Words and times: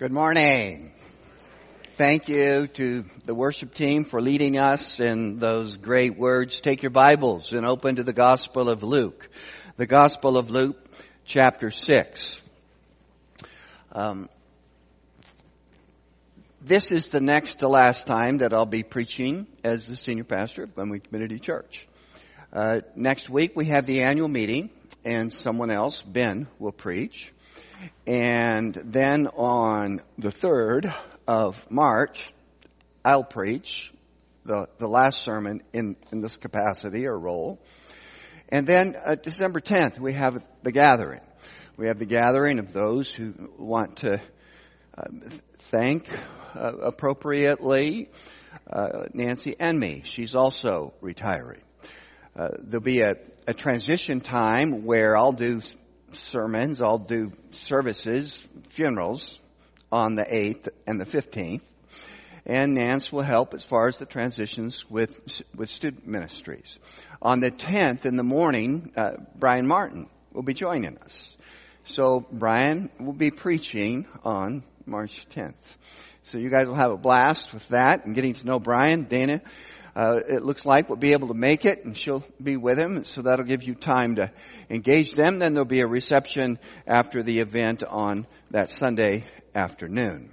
Good 0.00 0.12
morning. 0.14 0.92
Thank 1.98 2.30
you 2.30 2.68
to 2.68 3.04
the 3.26 3.34
worship 3.34 3.74
team 3.74 4.06
for 4.06 4.22
leading 4.22 4.56
us 4.56 4.98
in 4.98 5.38
those 5.38 5.76
great 5.76 6.16
words. 6.16 6.62
Take 6.62 6.82
your 6.82 6.88
Bibles 6.88 7.52
and 7.52 7.66
open 7.66 7.96
to 7.96 8.02
the 8.02 8.14
Gospel 8.14 8.70
of 8.70 8.82
Luke. 8.82 9.28
The 9.76 9.84
Gospel 9.84 10.38
of 10.38 10.48
Luke, 10.48 10.78
chapter 11.26 11.70
6. 11.70 12.40
Um, 13.92 14.30
this 16.62 16.92
is 16.92 17.10
the 17.10 17.20
next 17.20 17.56
to 17.56 17.68
last 17.68 18.06
time 18.06 18.38
that 18.38 18.54
I'll 18.54 18.64
be 18.64 18.82
preaching 18.82 19.46
as 19.62 19.86
the 19.86 19.96
senior 19.96 20.24
pastor 20.24 20.62
of 20.62 20.74
Glenwood 20.74 21.04
Community 21.04 21.38
Church. 21.38 21.86
Uh, 22.54 22.80
next 22.96 23.28
week 23.28 23.52
we 23.54 23.66
have 23.66 23.84
the 23.84 24.00
annual 24.00 24.28
meeting 24.28 24.70
and 25.04 25.30
someone 25.30 25.70
else, 25.70 26.00
Ben, 26.00 26.46
will 26.58 26.72
preach. 26.72 27.34
And 28.06 28.74
then 28.84 29.26
on 29.28 30.00
the 30.18 30.30
3rd 30.30 30.94
of 31.26 31.70
March, 31.70 32.32
I'll 33.04 33.24
preach 33.24 33.92
the, 34.44 34.68
the 34.78 34.88
last 34.88 35.22
sermon 35.22 35.62
in, 35.72 35.96
in 36.12 36.20
this 36.20 36.36
capacity 36.36 37.06
or 37.06 37.18
role. 37.18 37.58
And 38.48 38.66
then 38.66 38.96
uh, 38.96 39.14
December 39.14 39.60
10th, 39.60 39.98
we 39.98 40.12
have 40.14 40.42
the 40.62 40.72
gathering. 40.72 41.20
We 41.76 41.86
have 41.86 41.98
the 41.98 42.06
gathering 42.06 42.58
of 42.58 42.72
those 42.72 43.14
who 43.14 43.32
want 43.56 43.98
to 43.98 44.20
uh, 44.98 45.04
thank 45.70 46.10
uh, 46.54 46.72
appropriately 46.82 48.08
uh, 48.70 49.06
Nancy 49.14 49.54
and 49.58 49.78
me. 49.78 50.02
She's 50.04 50.34
also 50.34 50.92
retiring. 51.00 51.62
Uh, 52.36 52.48
there'll 52.58 52.82
be 52.82 53.00
a, 53.00 53.14
a 53.46 53.54
transition 53.54 54.20
time 54.20 54.84
where 54.84 55.16
I'll 55.16 55.32
do 55.32 55.60
sermons. 56.12 56.82
I'll 56.82 56.98
do 56.98 57.32
services, 57.52 58.46
funerals 58.68 59.38
on 59.92 60.14
the 60.14 60.24
8th 60.24 60.68
and 60.86 61.00
the 61.00 61.04
15th. 61.04 61.62
And 62.46 62.74
Nance 62.74 63.12
will 63.12 63.22
help 63.22 63.54
as 63.54 63.62
far 63.62 63.88
as 63.88 63.98
the 63.98 64.06
transitions 64.06 64.88
with, 64.88 65.42
with 65.54 65.68
student 65.68 66.06
ministries. 66.06 66.78
On 67.20 67.40
the 67.40 67.50
10th 67.50 68.06
in 68.06 68.16
the 68.16 68.24
morning, 68.24 68.92
uh, 68.96 69.12
Brian 69.36 69.66
Martin 69.66 70.08
will 70.32 70.42
be 70.42 70.54
joining 70.54 70.96
us. 70.98 71.36
So 71.84 72.26
Brian 72.30 72.90
will 72.98 73.12
be 73.12 73.30
preaching 73.30 74.06
on 74.24 74.62
March 74.86 75.26
10th. 75.34 75.54
So 76.22 76.38
you 76.38 76.50
guys 76.50 76.66
will 76.66 76.74
have 76.74 76.92
a 76.92 76.96
blast 76.96 77.52
with 77.52 77.66
that 77.68 78.04
and 78.04 78.14
getting 78.14 78.34
to 78.34 78.46
know 78.46 78.58
Brian. 78.58 79.04
Dana 79.04 79.42
uh, 79.94 80.20
it 80.28 80.42
looks 80.42 80.64
like 80.64 80.88
will 80.88 80.96
be 80.96 81.12
able 81.12 81.28
to 81.28 81.34
make 81.34 81.64
it 81.64 81.84
and 81.84 81.96
she'll 81.96 82.24
be 82.42 82.56
with 82.56 82.78
him. 82.78 83.04
So 83.04 83.22
that'll 83.22 83.44
give 83.44 83.62
you 83.62 83.74
time 83.74 84.16
to 84.16 84.30
engage 84.68 85.12
them. 85.12 85.38
Then 85.38 85.54
there'll 85.54 85.66
be 85.66 85.80
a 85.80 85.86
reception 85.86 86.58
after 86.86 87.22
the 87.22 87.40
event 87.40 87.82
on 87.82 88.26
that 88.50 88.70
Sunday 88.70 89.24
afternoon. 89.54 90.30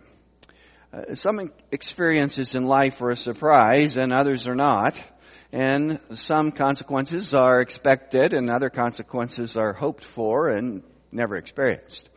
Uh, 0.93 1.15
some 1.15 1.51
experiences 1.71 2.55
in 2.55 2.65
life 2.65 3.01
are 3.01 3.09
a 3.09 3.15
surprise 3.15 3.97
and 3.97 4.13
others 4.13 4.47
are 4.47 4.55
not. 4.55 4.95
And 5.51 5.99
some 6.11 6.51
consequences 6.51 7.33
are 7.33 7.61
expected 7.61 8.33
and 8.33 8.49
other 8.49 8.69
consequences 8.69 9.57
are 9.57 9.73
hoped 9.73 10.03
for 10.03 10.49
and 10.49 10.83
never 11.11 11.35
experienced. 11.35 12.09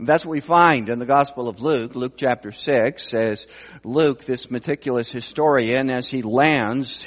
That's 0.00 0.24
what 0.24 0.32
we 0.32 0.40
find 0.40 0.88
in 0.88 0.98
the 0.98 1.06
Gospel 1.06 1.48
of 1.48 1.60
Luke. 1.60 1.94
Luke 1.94 2.14
chapter 2.16 2.50
6 2.50 3.14
as 3.14 3.46
Luke, 3.84 4.24
this 4.24 4.50
meticulous 4.50 5.12
historian, 5.12 5.90
as 5.90 6.08
he 6.08 6.22
lands 6.22 7.06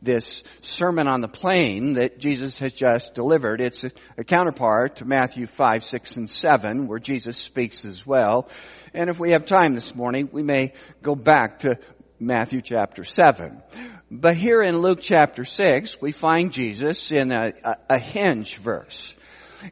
this 0.00 0.44
sermon 0.60 1.08
on 1.08 1.20
the 1.20 1.28
plain 1.28 1.94
that 1.94 2.18
Jesus 2.18 2.58
has 2.60 2.72
just 2.72 3.14
delivered. 3.14 3.60
It's 3.60 3.84
a, 3.84 3.90
a, 4.16 4.24
counterpart 4.24 4.96
to 4.96 5.04
Matthew 5.04 5.46
5, 5.46 5.84
6, 5.84 6.16
and 6.16 6.30
7 6.30 6.86
where 6.86 6.98
Jesus 6.98 7.36
speaks 7.36 7.84
as 7.84 8.06
well. 8.06 8.48
And 8.94 9.10
if 9.10 9.18
we 9.18 9.32
have 9.32 9.44
time 9.44 9.74
this 9.74 9.94
morning, 9.94 10.28
we 10.30 10.42
may 10.42 10.72
go 11.02 11.14
back 11.14 11.60
to 11.60 11.78
Matthew 12.20 12.62
chapter 12.62 13.04
7. 13.04 13.62
But 14.10 14.36
here 14.36 14.62
in 14.62 14.78
Luke 14.78 15.00
chapter 15.02 15.44
6, 15.44 16.00
we 16.00 16.12
find 16.12 16.52
Jesus 16.52 17.12
in 17.12 17.32
a, 17.32 17.52
a, 17.64 17.76
a 17.90 17.98
hinge 17.98 18.56
verse. 18.56 19.14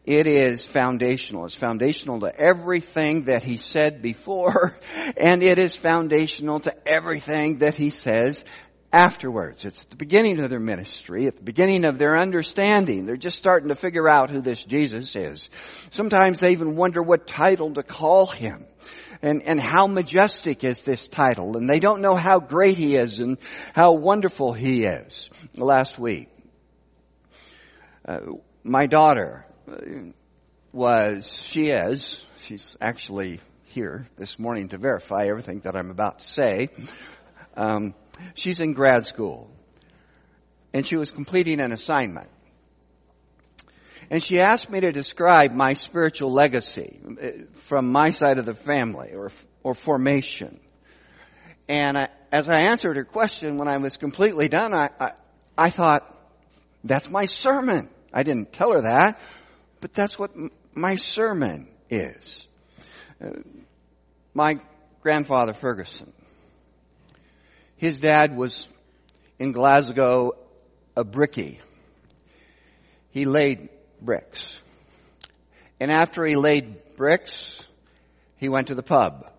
It 0.05 0.27
is 0.27 0.67
foundational. 0.67 1.45
It's 1.45 1.55
foundational 1.55 2.21
to 2.21 2.35
everything 2.35 3.23
that 3.25 3.45
he 3.45 3.57
said 3.57 4.03
before, 4.03 4.79
and 5.17 5.43
it 5.43 5.59
is 5.59 5.77
foundational 5.77 6.61
to 6.61 6.75
everything 6.89 7.59
that 7.59 7.75
he 7.75 7.91
says 7.91 8.45
afterwards. 8.93 9.65
It's 9.65 9.85
the 9.85 9.97
beginning 9.97 10.43
of 10.43 10.51
their 10.51 10.61
ministry, 10.61 11.27
at 11.27 11.37
the 11.37 11.43
beginning 11.43 11.85
of 11.85 11.99
their 11.99 12.17
understanding. 12.17 13.05
They're 13.07 13.17
just 13.17 13.39
starting 13.39 13.69
to 13.69 13.75
figure 13.75 14.09
out 14.09 14.31
who 14.31 14.41
this 14.41 14.63
Jesus 14.63 15.15
is. 15.15 15.49
Sometimes 15.91 16.41
they 16.41 16.53
even 16.53 16.77
wonder 16.77 17.03
what 17.03 17.27
title 17.27 17.75
to 17.75 17.83
call 17.83 18.27
him. 18.27 18.67
And, 19.23 19.43
and 19.45 19.59
how 19.59 19.87
majestic 19.87 20.63
is 20.63 20.83
this 20.83 21.09
title? 21.09 21.57
And 21.57 21.69
they 21.69 21.81
don't 21.81 22.03
know 22.03 22.17
how 22.17 22.39
great 22.39 22.77
he 22.77 22.97
is 22.97 23.19
and 23.21 23.39
how 23.75 23.93
wonderful 23.93 24.53
he 24.53 24.85
is. 24.85 25.31
Last 25.57 25.99
week, 25.99 26.29
uh, 28.07 28.19
my 28.63 28.87
daughter 28.87 29.46
was, 30.73 31.43
she 31.45 31.71
is, 31.71 32.25
she's 32.39 32.77
actually 32.81 33.41
here 33.65 34.07
this 34.17 34.39
morning 34.39 34.69
to 34.69 34.79
verify 34.79 35.27
everything 35.27 35.61
that 35.61 35.77
I'm 35.77 35.91
about 35.91 36.21
to 36.21 36.27
say. 36.27 36.69
Um, 37.57 37.95
she's 38.35 38.61
in 38.61 38.75
grad 38.75 39.07
school 39.07 39.51
and 40.73 40.87
she 40.87 40.97
was 40.97 41.11
completing 41.11 41.61
an 41.61 41.73
assignment. 41.73 42.29
And 44.11 44.23
she 44.23 44.41
asked 44.41 44.71
me 44.71 44.81
to 44.81 44.93
describe 44.93 45.53
my 45.53 45.73
spiritual 45.73 46.33
legacy 46.33 47.01
uh, 47.05 47.27
from 47.55 47.91
my 47.91 48.11
side 48.11 48.39
of 48.39 48.45
the 48.45 48.55
family 48.55 49.15
or, 49.15 49.33
or 49.63 49.75
formation. 49.75 50.61
And 51.69 51.99
I, 51.99 52.09
as 52.31 52.49
I 52.49 52.61
answered 52.71 52.97
her 52.97 53.05
question 53.05 53.57
when 53.57 53.69
I 53.69 53.79
was 53.79 53.97
completely 53.97 54.49
done, 54.49 54.73
I, 54.75 54.91
I, 55.01 55.11
I 55.59 55.71
thought, 55.71 56.13
that's 56.85 57.11
my 57.11 57.25
sermon. 57.25 57.89
I 58.13 58.23
didn't 58.23 58.53
tell 58.53 58.73
her 58.73 58.83
that, 58.83 59.19
but 59.81 59.93
that's 59.93 60.19
what 60.19 60.31
my 60.75 60.97
sermon 60.97 61.69
is. 61.91 62.47
Uh, 63.21 63.31
my 64.35 64.61
grandfather 65.03 65.53
Ferguson, 65.53 66.13
his 67.77 68.01
dad 68.01 68.37
was 68.37 68.69
in 69.39 69.53
Glasgow 69.53 70.33
a 70.97 71.05
brickie. 71.05 71.59
He 73.11 73.25
laid 73.25 73.69
bricks. 74.01 74.59
And 75.79 75.91
after 75.91 76.25
he 76.25 76.37
laid 76.37 76.97
bricks, 76.97 77.63
he 78.37 78.49
went 78.49 78.69
to 78.69 78.75
the 78.75 78.83
pub. 78.83 79.31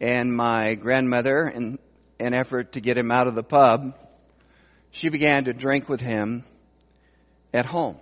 And 0.00 0.34
my 0.34 0.74
grandmother, 0.74 1.48
in 1.48 1.78
an 2.18 2.34
effort 2.34 2.72
to 2.72 2.80
get 2.80 2.98
him 2.98 3.10
out 3.10 3.26
of 3.26 3.34
the 3.34 3.42
pub, 3.42 3.98
she 4.90 5.08
began 5.08 5.44
to 5.44 5.52
drink 5.52 5.88
with 5.88 6.00
him 6.00 6.44
at 7.52 7.66
home. 7.66 7.96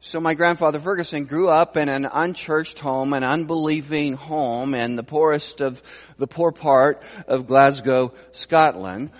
So 0.00 0.20
my 0.20 0.34
grandfather 0.34 0.78
Ferguson 0.78 1.24
grew 1.24 1.48
up 1.48 1.76
in 1.76 1.88
an 1.88 2.06
unchurched 2.10 2.78
home, 2.78 3.14
an 3.14 3.24
unbelieving 3.24 4.12
home 4.12 4.74
in 4.74 4.94
the 4.94 5.02
poorest 5.02 5.62
of 5.62 5.82
the 6.18 6.26
poor 6.26 6.52
part 6.52 7.02
of 7.26 7.46
Glasgow, 7.46 8.12
Scotland, 8.32 9.10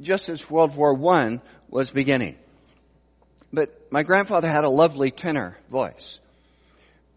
just 0.00 0.28
as 0.28 0.48
World 0.50 0.76
War 0.76 0.94
I 1.18 1.40
was 1.70 1.88
beginning. 1.88 2.36
But 3.52 3.90
my 3.90 4.02
grandfather 4.02 4.48
had 4.48 4.64
a 4.64 4.70
lovely 4.70 5.10
tenor 5.10 5.56
voice. 5.70 6.20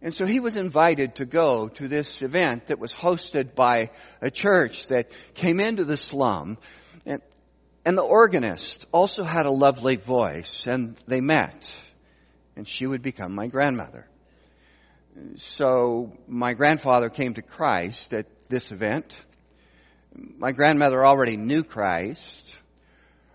And 0.02 0.14
so 0.14 0.26
he 0.26 0.40
was 0.40 0.56
invited 0.56 1.16
to 1.16 1.26
go 1.26 1.68
to 1.68 1.88
this 1.90 2.22
event 2.22 2.68
that 2.68 2.80
was 2.80 2.94
hosted 2.94 3.54
by 3.56 3.92
a 4.22 4.32
church 4.32 4.88
that 4.88 5.12
came 5.36 5.60
into 5.60 5.84
the 5.84 5.98
slum. 5.98 6.58
And, 7.06 7.22
and 7.86 7.98
the 7.98 8.04
organist 8.04 8.88
also 8.94 9.26
had 9.26 9.46
a 9.46 9.52
lovely 9.52 9.98
voice 9.98 10.66
and 10.66 10.96
they 11.08 11.22
met 11.22 11.76
and 12.56 12.68
she 12.68 12.86
would 12.86 13.02
become 13.02 13.34
my 13.34 13.48
grandmother. 13.48 14.08
So 15.36 16.18
my 16.28 16.54
grandfather 16.54 17.10
came 17.10 17.34
to 17.34 17.42
Christ 17.42 18.14
at 18.14 18.28
this 18.50 18.72
event. 18.72 19.14
My 20.14 20.52
grandmother 20.52 21.06
already 21.06 21.38
knew 21.38 21.64
Christ. 21.64 22.54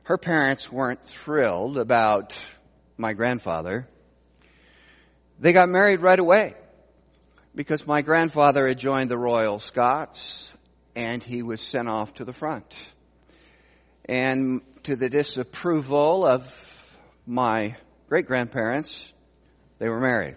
Her 0.05 0.19
parents 0.19 0.70
weren't 0.70 1.05
thrilled 1.06 1.79
about 1.79 2.37
my 2.96 3.12
grandfather. 3.12 3.88
They 5.38 5.52
got 5.52 5.69
married 5.69 6.00
right 6.00 6.19
away 6.19 6.55
because 7.55 7.87
my 7.87 8.02
grandfather 8.02 8.67
had 8.69 8.79
joined 8.79 9.11
the 9.11 9.19
Royal 9.19 9.58
Scots 9.58 10.55
and 10.94 11.23
he 11.23 11.43
was 11.43 11.61
sent 11.61 11.88
off 11.88 12.14
to 12.14 12.25
the 12.25 12.32
front. 12.32 12.76
And 14.06 14.62
to 14.85 14.96
the 14.96 15.08
disapproval 15.08 16.25
of 16.25 16.44
my 17.26 17.76
great 18.08 18.26
grandparents, 18.26 19.12
they 19.79 19.88
were 19.88 20.00
married. 20.00 20.37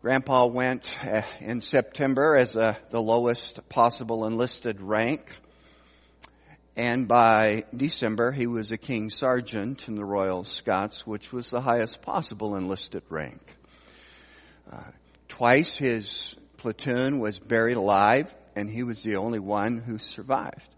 Grandpa 0.00 0.46
went 0.46 0.96
uh, 1.04 1.22
in 1.40 1.60
September 1.60 2.34
as 2.34 2.56
a, 2.56 2.78
the 2.90 3.00
lowest 3.00 3.68
possible 3.68 4.26
enlisted 4.26 4.80
rank. 4.80 5.30
And 6.76 7.08
by 7.08 7.64
December, 7.76 8.30
he 8.30 8.46
was 8.46 8.70
a 8.70 8.78
King 8.78 9.10
Sergeant 9.10 9.88
in 9.88 9.96
the 9.96 10.04
Royal 10.04 10.44
Scots, 10.44 11.06
which 11.06 11.32
was 11.32 11.50
the 11.50 11.60
highest 11.60 12.00
possible 12.00 12.56
enlisted 12.56 13.02
rank. 13.10 13.42
Uh, 14.72 14.82
twice 15.28 15.76
his 15.76 16.36
platoon 16.56 17.18
was 17.18 17.38
buried 17.38 17.76
alive, 17.76 18.34
and 18.54 18.70
he 18.70 18.82
was 18.82 19.02
the 19.02 19.16
only 19.16 19.40
one 19.40 19.78
who 19.78 19.98
survived. 19.98 20.68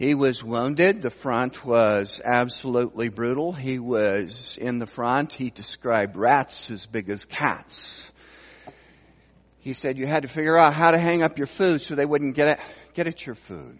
He 0.00 0.14
was 0.14 0.42
wounded. 0.42 1.02
The 1.02 1.10
front 1.10 1.62
was 1.62 2.22
absolutely 2.24 3.10
brutal. 3.10 3.52
He 3.52 3.78
was 3.78 4.56
in 4.58 4.78
the 4.78 4.86
front. 4.86 5.34
He 5.34 5.50
described 5.50 6.16
rats 6.16 6.70
as 6.70 6.86
big 6.86 7.10
as 7.10 7.26
cats. 7.26 8.10
He 9.58 9.74
said 9.74 9.98
you 9.98 10.06
had 10.06 10.22
to 10.22 10.28
figure 10.28 10.56
out 10.56 10.72
how 10.72 10.90
to 10.90 10.96
hang 10.96 11.22
up 11.22 11.36
your 11.36 11.46
food 11.46 11.82
so 11.82 11.96
they 11.96 12.06
wouldn't 12.06 12.34
get 12.34 12.48
at, 12.48 12.60
get 12.94 13.08
at 13.08 13.26
your 13.26 13.34
food. 13.34 13.78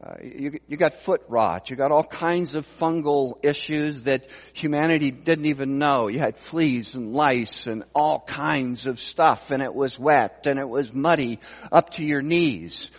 Uh, 0.00 0.14
you, 0.22 0.60
you 0.68 0.76
got 0.76 0.94
foot 0.94 1.22
rot. 1.26 1.68
You 1.68 1.74
got 1.74 1.90
all 1.90 2.04
kinds 2.04 2.54
of 2.54 2.64
fungal 2.78 3.44
issues 3.44 4.04
that 4.04 4.28
humanity 4.52 5.10
didn't 5.10 5.46
even 5.46 5.78
know. 5.78 6.06
You 6.06 6.20
had 6.20 6.38
fleas 6.38 6.94
and 6.94 7.12
lice 7.12 7.66
and 7.66 7.82
all 7.92 8.20
kinds 8.20 8.86
of 8.86 9.00
stuff 9.00 9.50
and 9.50 9.64
it 9.64 9.74
was 9.74 9.98
wet 9.98 10.46
and 10.46 10.60
it 10.60 10.68
was 10.68 10.92
muddy 10.92 11.40
up 11.72 11.90
to 11.94 12.04
your 12.04 12.22
knees. 12.22 12.92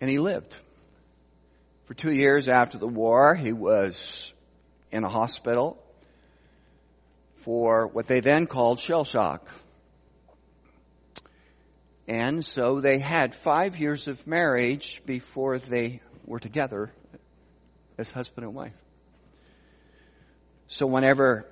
And 0.00 0.10
he 0.10 0.18
lived. 0.18 0.56
For 1.86 1.94
two 1.94 2.12
years 2.12 2.48
after 2.48 2.78
the 2.78 2.88
war, 2.88 3.34
he 3.34 3.52
was 3.52 4.32
in 4.90 5.04
a 5.04 5.08
hospital 5.08 5.82
for 7.36 7.86
what 7.86 8.06
they 8.06 8.20
then 8.20 8.46
called 8.46 8.80
shell 8.80 9.04
shock. 9.04 9.48
And 12.08 12.44
so 12.44 12.80
they 12.80 12.98
had 12.98 13.34
five 13.34 13.78
years 13.78 14.08
of 14.08 14.26
marriage 14.26 15.00
before 15.06 15.58
they 15.58 16.00
were 16.24 16.40
together 16.40 16.92
as 17.98 18.12
husband 18.12 18.46
and 18.46 18.54
wife. 18.54 18.74
So 20.68 20.86
whenever 20.86 21.46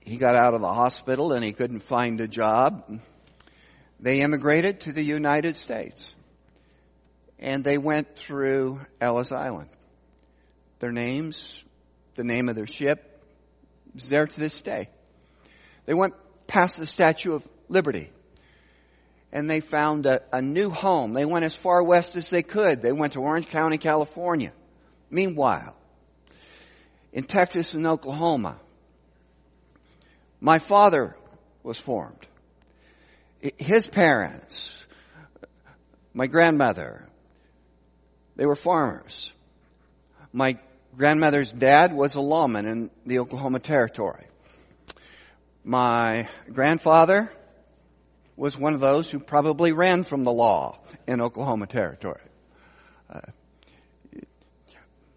he 0.00 0.16
got 0.16 0.34
out 0.34 0.54
of 0.54 0.60
the 0.60 0.72
hospital 0.72 1.32
and 1.32 1.44
he 1.44 1.52
couldn't 1.52 1.80
find 1.80 2.20
a 2.20 2.28
job, 2.28 3.00
they 4.00 4.20
immigrated 4.20 4.80
to 4.82 4.92
the 4.92 5.02
United 5.02 5.56
States. 5.56 6.14
And 7.38 7.62
they 7.62 7.78
went 7.78 8.16
through 8.16 8.80
Ellis 9.00 9.32
Island. 9.32 9.68
Their 10.80 10.92
names, 10.92 11.62
the 12.14 12.24
name 12.24 12.48
of 12.48 12.56
their 12.56 12.66
ship, 12.66 13.22
is 13.94 14.08
there 14.08 14.26
to 14.26 14.40
this 14.40 14.60
day. 14.62 14.88
They 15.86 15.94
went 15.94 16.14
past 16.46 16.76
the 16.76 16.86
Statue 16.86 17.34
of 17.34 17.48
Liberty 17.68 18.10
and 19.32 19.50
they 19.50 19.60
found 19.60 20.06
a, 20.06 20.22
a, 20.32 20.40
new 20.40 20.70
home. 20.70 21.12
They 21.12 21.24
went 21.24 21.44
as 21.44 21.54
far 21.54 21.82
west 21.82 22.16
as 22.16 22.30
they 22.30 22.42
could. 22.42 22.80
They 22.80 22.92
went 22.92 23.12
to 23.12 23.20
Orange 23.20 23.46
County, 23.46 23.78
California. 23.78 24.52
Meanwhile, 25.10 25.74
in 27.12 27.24
Texas 27.24 27.74
and 27.74 27.86
Oklahoma, 27.86 28.58
my 30.40 30.58
father 30.58 31.16
was 31.62 31.78
formed. 31.78 32.26
His 33.58 33.86
parents, 33.86 34.86
my 36.14 36.26
grandmother, 36.26 37.07
they 38.38 38.46
were 38.46 38.54
farmers. 38.54 39.32
My 40.32 40.56
grandmother's 40.96 41.52
dad 41.52 41.92
was 41.92 42.14
a 42.14 42.20
lawman 42.20 42.66
in 42.66 42.90
the 43.04 43.18
Oklahoma 43.18 43.58
Territory. 43.58 44.24
My 45.64 46.28
grandfather 46.50 47.30
was 48.36 48.56
one 48.56 48.74
of 48.74 48.80
those 48.80 49.10
who 49.10 49.18
probably 49.18 49.72
ran 49.72 50.04
from 50.04 50.22
the 50.22 50.32
law 50.32 50.78
in 51.06 51.20
Oklahoma 51.20 51.66
Territory. 51.66 52.20
Uh, 53.12 53.20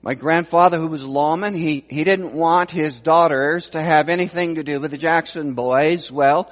my 0.01 0.15
grandfather, 0.15 0.79
who 0.79 0.87
was 0.87 1.03
a 1.03 1.09
lawman, 1.09 1.53
he, 1.53 1.85
he 1.87 2.03
didn't 2.03 2.33
want 2.33 2.71
his 2.71 2.99
daughters 2.99 3.69
to 3.69 3.81
have 3.81 4.09
anything 4.09 4.55
to 4.55 4.63
do 4.63 4.79
with 4.79 4.89
the 4.89 4.97
Jackson 4.97 5.53
boys. 5.53 6.11
Well, 6.11 6.51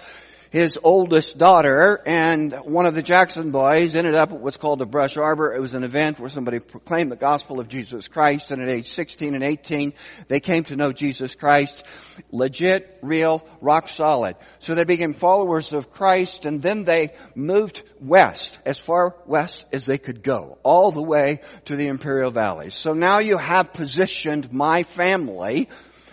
his 0.52 0.80
oldest 0.82 1.38
daughter 1.38 2.02
and 2.06 2.54
one 2.64 2.88
of 2.88 2.96
the 2.96 3.04
Jackson 3.04 3.52
boys 3.52 3.94
ended 3.94 4.16
up 4.16 4.32
at 4.32 4.40
what's 4.40 4.58
called 4.58 4.82
a 4.82 4.86
brush 4.86 5.16
arbor. 5.16 5.54
It 5.54 5.62
was 5.62 5.76
an 5.76 5.84
event 5.84 6.20
where 6.20 6.30
somebody 6.30 6.60
proclaimed 6.60 7.12
the 7.12 7.16
gospel 7.16 7.60
of 7.60 7.68
Jesus 7.68 8.08
Christ 8.08 8.52
and 8.52 8.62
at 8.62 8.70
age 8.70 8.90
16 8.90 9.36
and 9.36 9.44
18 9.44 9.94
they 10.28 10.40
came 10.40 10.64
to 10.66 10.76
know 10.76 10.92
Jesus 10.92 11.36
Christ. 11.36 11.84
Legit, 12.32 12.98
real, 13.02 13.46
rock 13.62 13.90
solid. 13.90 14.36
So 14.58 14.74
they 14.74 14.86
became 14.86 15.14
followers 15.14 15.72
of 15.72 15.92
Christ 15.92 16.46
and 16.46 16.62
then 16.62 16.84
they 16.84 17.14
moved 17.36 17.84
west, 18.00 18.58
as 18.66 18.80
far 18.80 19.16
west 19.28 19.66
as 19.72 19.86
they 19.86 19.98
could 19.98 20.24
go, 20.24 20.58
all 20.64 20.92
the 20.92 21.02
way 21.02 21.42
to 21.66 21.76
the 21.76 21.88
Imperial 21.88 22.32
Valley. 22.32 22.72
So 22.72 22.94
now 22.94 23.20
you 23.20 23.38
have 23.38 23.74
positioned 23.74 24.52
my 24.52 24.84
family 24.84 25.70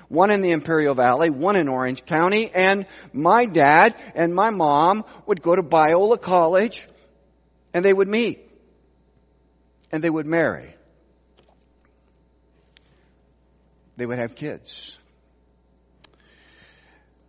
one 0.09 0.31
in 0.31 0.41
the 0.41 0.53
Imperial 0.53 0.95
Valley, 0.95 1.31
one 1.31 1.57
in 1.57 1.69
Orange 1.69 2.05
County, 2.05 2.51
and 2.53 2.87
my 3.13 3.47
dad 3.47 3.97
and 4.15 4.35
my 4.35 4.51
mom 4.51 5.05
would 5.27 5.43
go 5.43 5.55
to 5.55 5.63
Biola 5.63 6.21
College 6.21 6.87
and 7.75 7.85
they 7.85 7.93
would 7.93 8.09
meet 8.09 8.49
and 9.91 10.03
they 10.03 10.11
would 10.11 10.27
marry. 10.27 10.75
They 13.97 14.07
would 14.07 14.19
have 14.19 14.35
kids. 14.35 14.97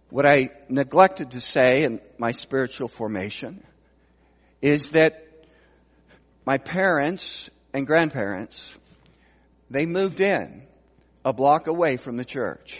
What 0.09 0.25
I 0.25 0.49
neglected 0.69 1.31
to 1.31 1.41
say 1.41 1.83
in 1.83 2.01
my 2.17 2.31
spiritual 2.31 2.87
formation 2.87 3.63
is 4.61 4.91
that 4.91 5.27
my 6.45 6.57
parents 6.57 7.49
and 7.73 7.85
grandparents, 7.85 8.73
they 9.69 9.85
moved 9.85 10.21
in 10.21 10.66
a 11.27 11.33
block 11.33 11.67
away 11.67 11.97
from 11.97 12.15
the 12.15 12.23
church 12.23 12.79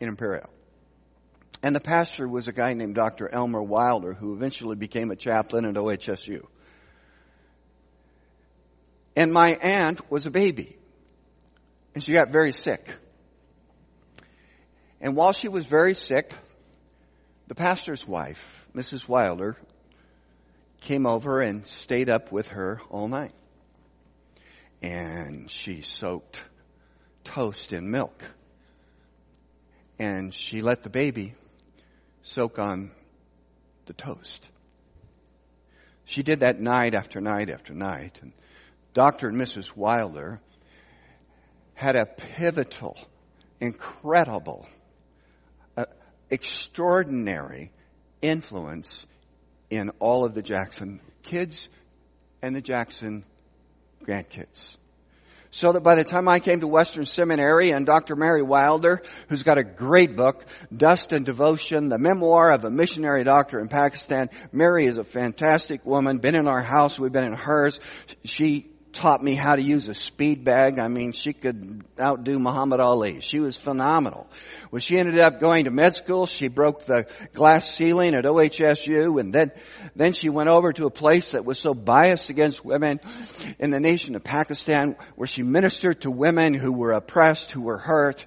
in 0.00 0.08
Imperial. 0.08 0.50
And 1.62 1.74
the 1.74 1.80
pastor 1.80 2.28
was 2.28 2.46
a 2.46 2.52
guy 2.52 2.74
named 2.74 2.94
Dr. 2.94 3.26
Elmer 3.26 3.62
Wilder, 3.62 4.12
who 4.12 4.34
eventually 4.34 4.76
became 4.76 5.10
a 5.10 5.16
chaplain 5.16 5.64
at 5.64 5.76
OHSU. 5.76 6.44
And 9.16 9.32
my 9.32 9.54
aunt 9.54 10.10
was 10.10 10.26
a 10.26 10.30
baby. 10.30 10.76
And 11.94 12.04
she 12.04 12.12
got 12.12 12.30
very 12.30 12.52
sick. 12.52 12.86
And 15.00 15.16
while 15.16 15.32
she 15.32 15.48
was 15.48 15.64
very 15.64 15.94
sick, 15.94 16.34
the 17.46 17.54
pastor's 17.54 18.06
wife, 18.06 18.44
Mrs. 18.74 19.08
Wilder, 19.08 19.56
came 20.82 21.06
over 21.06 21.40
and 21.40 21.66
stayed 21.66 22.10
up 22.10 22.30
with 22.30 22.48
her 22.48 22.78
all 22.90 23.08
night. 23.08 23.32
And 24.82 25.50
she 25.50 25.80
soaked 25.80 26.42
toast 27.26 27.72
in 27.72 27.90
milk. 27.90 28.24
And 29.98 30.32
she 30.32 30.62
let 30.62 30.82
the 30.82 30.90
baby 30.90 31.34
soak 32.22 32.58
on 32.58 32.90
the 33.86 33.92
toast. 33.92 34.46
She 36.04 36.22
did 36.22 36.40
that 36.40 36.60
night 36.60 36.94
after 36.94 37.20
night 37.20 37.50
after 37.50 37.74
night. 37.74 38.18
And 38.22 38.32
Dr. 38.94 39.28
and 39.28 39.38
Mrs. 39.38 39.76
Wilder 39.76 40.40
had 41.74 41.96
a 41.96 42.06
pivotal, 42.06 42.96
incredible, 43.60 44.66
uh, 45.76 45.84
extraordinary 46.30 47.72
influence 48.22 49.06
in 49.68 49.90
all 49.98 50.24
of 50.24 50.34
the 50.34 50.42
Jackson 50.42 51.00
kids 51.22 51.68
and 52.40 52.54
the 52.54 52.60
Jackson 52.60 53.24
grandkids. 54.04 54.76
So 55.50 55.72
that 55.72 55.82
by 55.82 55.94
the 55.94 56.04
time 56.04 56.28
I 56.28 56.40
came 56.40 56.60
to 56.60 56.66
Western 56.66 57.04
Seminary 57.04 57.70
and 57.70 57.86
Dr. 57.86 58.16
Mary 58.16 58.42
Wilder, 58.42 59.02
who's 59.28 59.42
got 59.42 59.58
a 59.58 59.64
great 59.64 60.16
book, 60.16 60.44
Dust 60.74 61.12
and 61.12 61.24
Devotion, 61.24 61.88
the 61.88 61.98
memoir 61.98 62.50
of 62.52 62.64
a 62.64 62.70
missionary 62.70 63.24
doctor 63.24 63.60
in 63.60 63.68
Pakistan, 63.68 64.30
Mary 64.52 64.86
is 64.86 64.98
a 64.98 65.04
fantastic 65.04 65.84
woman, 65.86 66.18
been 66.18 66.36
in 66.36 66.48
our 66.48 66.62
house, 66.62 66.98
we've 66.98 67.12
been 67.12 67.24
in 67.24 67.34
hers. 67.34 67.80
She 68.24 68.70
taught 68.96 69.22
me 69.22 69.34
how 69.34 69.54
to 69.54 69.62
use 69.62 69.88
a 69.88 69.94
speed 69.94 70.42
bag. 70.42 70.80
I 70.80 70.88
mean, 70.88 71.12
she 71.12 71.32
could 71.32 71.84
outdo 72.00 72.38
Muhammad 72.38 72.80
Ali. 72.80 73.20
She 73.20 73.38
was 73.38 73.56
phenomenal. 73.56 74.26
When 74.70 74.80
she 74.80 74.98
ended 74.98 75.18
up 75.20 75.38
going 75.38 75.66
to 75.66 75.70
med 75.70 75.94
school, 75.94 76.26
she 76.26 76.48
broke 76.48 76.86
the 76.86 77.06
glass 77.34 77.70
ceiling 77.70 78.14
at 78.14 78.24
OHSU 78.24 79.20
and 79.20 79.32
then, 79.32 79.52
then 79.94 80.12
she 80.12 80.30
went 80.30 80.48
over 80.48 80.72
to 80.72 80.86
a 80.86 80.90
place 80.90 81.32
that 81.32 81.44
was 81.44 81.58
so 81.58 81.74
biased 81.74 82.30
against 82.30 82.64
women 82.64 83.00
in 83.58 83.70
the 83.70 83.80
nation 83.80 84.16
of 84.16 84.24
Pakistan 84.24 84.96
where 85.14 85.28
she 85.28 85.42
ministered 85.42 86.00
to 86.00 86.10
women 86.10 86.54
who 86.54 86.72
were 86.72 86.92
oppressed, 86.92 87.50
who 87.50 87.60
were 87.60 87.78
hurt. 87.78 88.24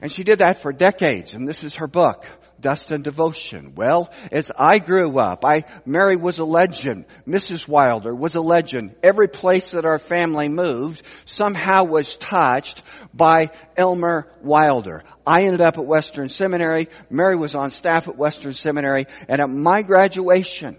And 0.00 0.10
she 0.10 0.24
did 0.24 0.38
that 0.38 0.62
for 0.62 0.72
decades 0.72 1.34
and 1.34 1.46
this 1.46 1.62
is 1.62 1.76
her 1.76 1.86
book 1.86 2.26
dust 2.62 2.90
and 2.90 3.04
devotion? 3.04 3.74
Well, 3.74 4.10
as 4.30 4.50
I 4.56 4.78
grew 4.78 5.18
up, 5.18 5.44
I, 5.44 5.64
Mary 5.84 6.16
was 6.16 6.38
a 6.38 6.44
legend. 6.46 7.04
Mrs. 7.28 7.68
Wilder 7.68 8.14
was 8.14 8.34
a 8.34 8.40
legend. 8.40 8.94
Every 9.02 9.28
place 9.28 9.72
that 9.72 9.84
our 9.84 9.98
family 9.98 10.48
moved 10.48 11.02
somehow 11.26 11.84
was 11.84 12.16
touched 12.16 12.82
by 13.12 13.50
Elmer 13.76 14.32
Wilder. 14.40 15.04
I 15.26 15.42
ended 15.42 15.60
up 15.60 15.76
at 15.76 15.84
Western 15.84 16.30
Seminary. 16.30 16.88
Mary 17.10 17.36
was 17.36 17.54
on 17.54 17.70
staff 17.70 18.08
at 18.08 18.16
Western 18.16 18.54
Seminary. 18.54 19.06
And 19.28 19.42
at 19.42 19.50
my 19.50 19.82
graduation, 19.82 20.78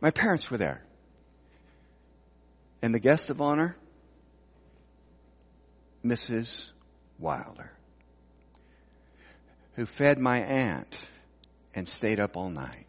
my 0.00 0.10
parents 0.10 0.50
were 0.50 0.58
there. 0.58 0.82
And 2.82 2.92
the 2.92 2.98
guest 2.98 3.30
of 3.30 3.40
honor, 3.40 3.76
Mrs. 6.04 6.70
Wilder 7.18 7.70
who 9.74 9.86
fed 9.86 10.18
my 10.18 10.38
aunt 10.38 11.00
and 11.74 11.88
stayed 11.88 12.20
up 12.20 12.36
all 12.36 12.50
night. 12.50 12.86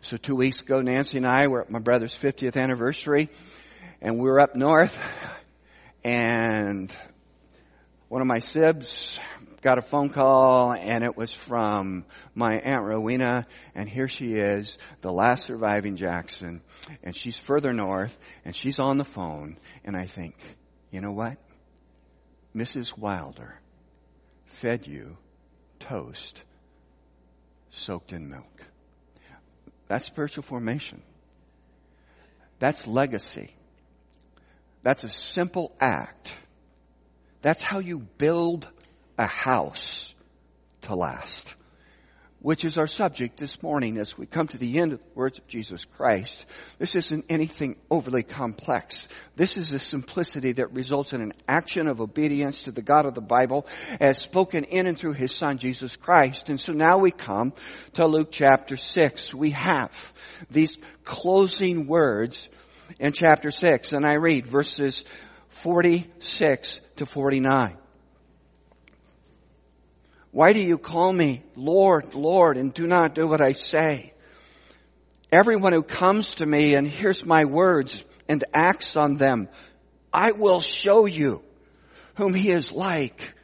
So 0.00 0.16
two 0.16 0.34
weeks 0.34 0.60
ago, 0.60 0.80
Nancy 0.80 1.18
and 1.18 1.26
I 1.26 1.46
were 1.46 1.62
at 1.62 1.70
my 1.70 1.78
brother's 1.78 2.16
50th 2.16 2.60
anniversary 2.60 3.28
and 4.00 4.18
we 4.18 4.28
were 4.28 4.40
up 4.40 4.56
north 4.56 4.98
and 6.02 6.94
one 8.08 8.20
of 8.20 8.26
my 8.26 8.40
sibs 8.40 9.18
got 9.62 9.78
a 9.78 9.82
phone 9.82 10.08
call 10.08 10.72
and 10.72 11.04
it 11.04 11.16
was 11.16 11.32
from 11.32 12.04
my 12.34 12.50
Aunt 12.50 12.84
Rowena 12.84 13.44
and 13.76 13.88
here 13.88 14.08
she 14.08 14.34
is, 14.34 14.76
the 15.02 15.12
last 15.12 15.46
surviving 15.46 15.94
Jackson 15.94 16.62
and 17.04 17.16
she's 17.16 17.38
further 17.38 17.72
north 17.72 18.18
and 18.44 18.56
she's 18.56 18.80
on 18.80 18.98
the 18.98 19.04
phone 19.04 19.56
and 19.84 19.96
I 19.96 20.06
think, 20.06 20.34
you 20.90 21.00
know 21.00 21.12
what? 21.12 21.38
Mrs. 22.56 22.98
Wilder 22.98 23.61
fed 24.60 24.86
you 24.86 25.16
toast 25.80 26.42
soaked 27.70 28.12
in 28.12 28.28
milk. 28.28 28.66
That's 29.88 30.06
spiritual 30.06 30.42
formation. 30.42 31.02
That's 32.58 32.86
legacy. 32.86 33.50
That's 34.82 35.04
a 35.04 35.08
simple 35.08 35.72
act. 35.80 36.32
That's 37.42 37.60
how 37.60 37.80
you 37.80 37.98
build 37.98 38.68
a 39.18 39.26
house 39.26 40.14
to 40.82 40.94
last 40.94 41.48
which 42.42 42.64
is 42.64 42.76
our 42.76 42.88
subject 42.88 43.38
this 43.38 43.62
morning 43.62 43.98
as 43.98 44.18
we 44.18 44.26
come 44.26 44.48
to 44.48 44.58
the 44.58 44.80
end 44.80 44.92
of 44.92 44.98
the 44.98 45.14
words 45.14 45.38
of 45.38 45.46
Jesus 45.46 45.84
Christ. 45.84 46.44
This 46.78 46.96
isn't 46.96 47.26
anything 47.28 47.76
overly 47.88 48.24
complex. 48.24 49.08
This 49.36 49.56
is 49.56 49.72
a 49.72 49.78
simplicity 49.78 50.52
that 50.52 50.72
results 50.72 51.12
in 51.12 51.22
an 51.22 51.34
action 51.46 51.86
of 51.86 52.00
obedience 52.00 52.62
to 52.62 52.72
the 52.72 52.82
God 52.82 53.06
of 53.06 53.14
the 53.14 53.20
Bible 53.20 53.66
as 54.00 54.18
spoken 54.18 54.64
in 54.64 54.88
and 54.88 54.98
through 54.98 55.12
His 55.12 55.32
Son 55.32 55.58
Jesus 55.58 55.94
Christ. 55.94 56.48
And 56.48 56.60
so 56.60 56.72
now 56.72 56.98
we 56.98 57.12
come 57.12 57.52
to 57.94 58.06
Luke 58.06 58.32
chapter 58.32 58.76
6. 58.76 59.32
We 59.32 59.50
have 59.50 60.12
these 60.50 60.78
closing 61.04 61.86
words 61.86 62.48
in 62.98 63.12
chapter 63.12 63.52
6 63.52 63.92
and 63.92 64.04
I 64.04 64.16
read 64.16 64.48
verses 64.48 65.04
46 65.50 66.80
to 66.96 67.06
49. 67.06 67.78
Why 70.32 70.54
do 70.54 70.62
you 70.62 70.78
call 70.78 71.12
me 71.12 71.42
Lord, 71.54 72.14
Lord, 72.14 72.56
and 72.56 72.72
do 72.72 72.86
not 72.86 73.14
do 73.14 73.28
what 73.28 73.42
I 73.42 73.52
say? 73.52 74.14
Everyone 75.30 75.74
who 75.74 75.82
comes 75.82 76.34
to 76.34 76.46
me 76.46 76.74
and 76.74 76.88
hears 76.88 77.24
my 77.24 77.44
words 77.44 78.02
and 78.28 78.42
acts 78.52 78.96
on 78.96 79.16
them, 79.16 79.48
I 80.10 80.32
will 80.32 80.60
show 80.60 81.04
you 81.04 81.42
whom 82.14 82.32
he 82.32 82.50
is 82.50 82.72
like. 82.72 83.34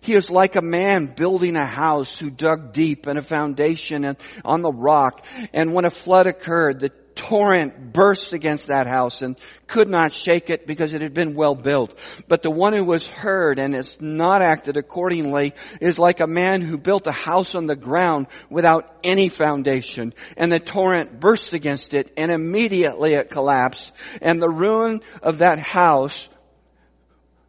He 0.00 0.14
is 0.14 0.30
like 0.30 0.56
a 0.56 0.62
man 0.62 1.04
building 1.06 1.56
a 1.56 1.66
house 1.66 2.18
who 2.18 2.30
dug 2.30 2.72
deep 2.72 3.06
in 3.06 3.18
a 3.18 3.22
foundation 3.22 4.06
and 4.06 4.16
on 4.42 4.62
the 4.62 4.72
rock. 4.72 5.26
And 5.52 5.74
when 5.74 5.84
a 5.84 5.90
flood 5.90 6.26
occurred, 6.26 6.80
the 6.80 6.92
torrent 7.20 7.92
burst 7.92 8.32
against 8.32 8.68
that 8.68 8.86
house 8.86 9.20
and 9.20 9.36
could 9.66 9.88
not 9.88 10.10
shake 10.10 10.48
it 10.48 10.66
because 10.66 10.94
it 10.94 11.02
had 11.02 11.12
been 11.12 11.34
well 11.34 11.54
built. 11.54 11.94
But 12.28 12.42
the 12.42 12.50
one 12.50 12.72
who 12.72 12.82
was 12.82 13.06
heard 13.06 13.58
and 13.58 13.74
has 13.74 14.00
not 14.00 14.40
acted 14.40 14.78
accordingly 14.78 15.52
is 15.82 15.98
like 15.98 16.20
a 16.20 16.26
man 16.26 16.62
who 16.62 16.78
built 16.78 17.06
a 17.06 17.12
house 17.12 17.54
on 17.54 17.66
the 17.66 17.76
ground 17.76 18.26
without 18.48 18.90
any 19.04 19.28
foundation. 19.28 20.14
And 20.38 20.50
the 20.50 20.58
torrent 20.58 21.20
burst 21.20 21.52
against 21.52 21.92
it 21.92 22.10
and 22.16 22.32
immediately 22.32 23.12
it 23.12 23.28
collapsed. 23.28 23.92
And 24.22 24.40
the 24.40 24.48
ruin 24.48 25.02
of 25.22 25.38
that 25.38 25.58
house 25.58 26.30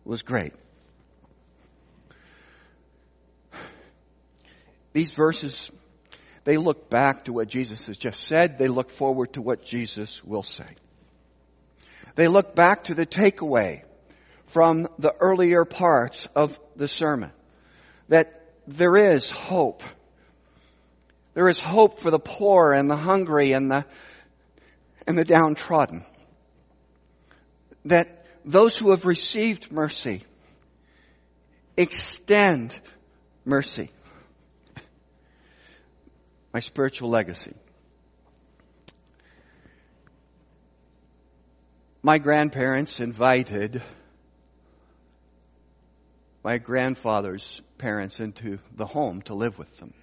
was 0.03 0.21
great. 0.21 0.51
These 4.91 5.11
verses 5.11 5.71
they 6.43 6.57
look 6.57 6.89
back 6.89 7.25
to 7.25 7.33
what 7.33 7.47
Jesus 7.47 7.85
has 7.87 7.97
just 7.97 8.23
said. 8.23 8.57
They 8.57 8.67
look 8.67 8.89
forward 8.89 9.33
to 9.33 9.41
what 9.41 9.63
Jesus 9.63 10.23
will 10.23 10.43
say. 10.43 10.65
They 12.15 12.27
look 12.27 12.55
back 12.55 12.85
to 12.85 12.95
the 12.95 13.05
takeaway 13.05 13.83
from 14.47 14.87
the 14.97 15.13
earlier 15.19 15.65
parts 15.65 16.27
of 16.35 16.57
the 16.75 16.87
sermon. 16.87 17.31
That 18.09 18.41
there 18.67 18.95
is 18.95 19.29
hope. 19.29 19.83
There 21.33 21.47
is 21.47 21.59
hope 21.59 21.99
for 21.99 22.11
the 22.11 22.19
poor 22.19 22.73
and 22.73 22.89
the 22.89 22.97
hungry 22.97 23.53
and 23.53 23.69
the, 23.69 23.85
and 25.07 25.17
the 25.17 25.23
downtrodden. 25.23 26.03
That 27.85 28.25
those 28.43 28.75
who 28.75 28.89
have 28.89 29.05
received 29.05 29.71
mercy 29.71 30.23
extend 31.77 32.75
mercy 33.45 33.91
my 36.53 36.59
spiritual 36.59 37.09
legacy. 37.09 37.53
My 42.03 42.17
grandparents 42.17 42.99
invited 42.99 43.81
my 46.43 46.57
grandfather's 46.57 47.61
parents 47.77 48.19
into 48.19 48.57
the 48.75 48.85
home 48.85 49.21
to 49.23 49.35
live 49.35 49.59
with 49.59 49.77
them. 49.77 49.93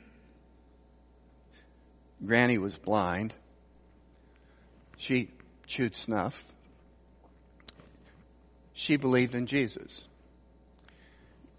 Granny 2.25 2.59
was 2.59 2.75
blind. 2.77 3.35
She 4.97 5.31
chewed 5.67 5.97
snuff. 5.97 6.45
She 8.75 8.97
believed 8.97 9.35
in 9.35 9.47
Jesus. 9.47 10.07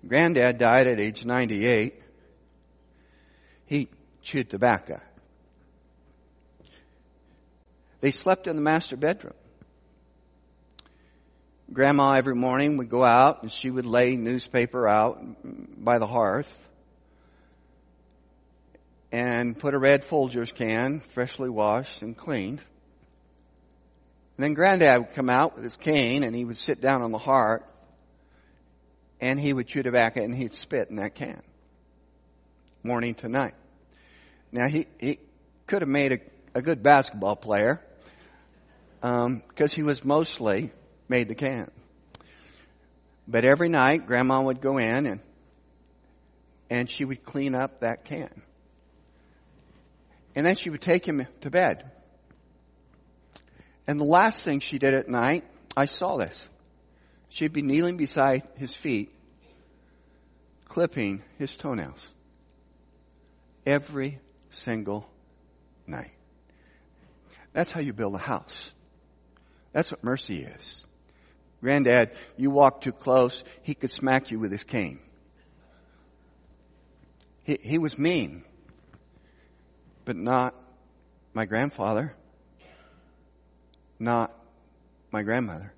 Granddad 0.08 0.58
died 0.58 0.88
at 0.88 1.00
age 1.00 1.26
98. 1.26 2.02
He 3.66 3.90
chewed 4.22 4.50
tobacco. 4.50 5.00
They 8.02 8.12
slept 8.12 8.48
in 8.48 8.56
the 8.56 8.62
master 8.62 8.96
bedroom. 8.96 9.34
Grandma 11.72 12.14
every 12.14 12.36
morning 12.36 12.78
would 12.78 12.90
go 12.90 13.06
out 13.06 13.44
and 13.44 13.52
she 13.52 13.70
would 13.70 13.86
lay 13.86 14.16
newspaper 14.16 14.88
out 14.88 15.20
by 15.44 16.00
the 16.00 16.08
hearth 16.08 16.52
and 19.12 19.58
put 19.58 19.74
a 19.74 19.80
red 19.80 20.04
Folgers 20.04 20.54
can, 20.54 21.00
freshly 21.00 21.50
washed 21.50 22.02
and 22.02 22.16
cleaned. 22.16 22.60
And 24.38 24.44
then 24.44 24.54
granddad 24.54 25.00
would 25.00 25.14
come 25.14 25.30
out 25.30 25.56
with 25.56 25.64
his 25.64 25.76
cane 25.76 26.24
and 26.24 26.36
he 26.36 26.46
would 26.46 26.58
sit 26.58 26.82
down 26.82 27.02
on 27.02 27.12
the 27.12 27.18
hearth 27.18 27.64
and 29.20 29.40
he 29.40 29.52
would 29.52 29.68
chew 29.68 29.84
tobacco 29.84 30.24
and 30.24 30.34
he'd 30.34 30.54
spit 30.54 30.90
in 30.90 30.96
that 30.96 31.14
can. 31.14 31.42
Morning 32.84 33.16
to 33.16 33.28
night. 33.28 33.56
Now 34.52 34.68
he, 34.68 34.88
he 35.00 35.20
could 35.68 35.82
have 35.82 35.90
made 35.90 36.14
a, 36.14 36.20
a 36.56 36.62
good 36.62 36.82
basketball 36.82 37.36
player 37.36 37.82
because 39.02 39.24
um, 39.26 39.70
he 39.70 39.84
was 39.84 40.04
mostly 40.04 40.72
made 41.08 41.28
the 41.28 41.36
can. 41.36 41.72
But 43.28 43.46
every 43.46 43.70
night, 43.70 44.08
Grandma 44.08 44.42
would 44.42 44.60
go 44.60 44.78
in 44.78 45.06
and 45.06 45.22
and 46.70 46.90
she 46.90 47.04
would 47.04 47.24
clean 47.24 47.56
up 47.56 47.80
that 47.80 48.06
can. 48.06 48.42
And 50.36 50.46
then 50.46 50.56
she 50.56 50.70
would 50.70 50.82
take 50.82 51.06
him 51.06 51.26
to 51.42 51.50
bed. 51.50 51.92
And 53.88 54.00
the 54.00 54.06
last 54.06 54.44
thing 54.44 54.60
she 54.60 54.78
did 54.78 54.94
at 54.94 55.10
night, 55.10 55.44
I 55.76 55.86
saw 55.86 56.18
this. 56.18 56.48
She'd 57.30 57.54
be 57.54 57.64
kneeling 57.64 57.98
beside 57.98 58.44
his 58.58 58.76
feet, 58.76 59.12
clipping 60.66 61.24
his 61.40 61.56
toenails. 61.56 62.08
Every 63.66 64.20
single 64.50 65.10
night. 65.88 66.12
That's 67.54 67.72
how 67.72 67.82
you 67.82 67.94
build 67.94 68.16
a 68.16 68.20
house. 68.20 68.74
That's 69.74 69.92
what 69.92 70.04
mercy 70.04 70.44
is. 70.44 70.86
Granddad, 71.62 72.12
you 72.38 72.52
walk 72.52 72.82
too 72.82 72.92
close, 72.92 73.44
he 73.64 73.74
could 73.74 73.92
smack 73.92 74.32
you 74.32 74.40
with 74.40 74.52
his 74.52 74.64
cane. 74.64 75.00
He, 77.44 77.60
he 77.62 77.78
was 77.78 77.98
mean, 77.98 78.44
but 80.06 80.16
not 80.16 80.56
my 81.34 81.46
grandfather, 81.46 82.16
not 84.00 84.34
my 85.12 85.24
grandmother. 85.24 85.74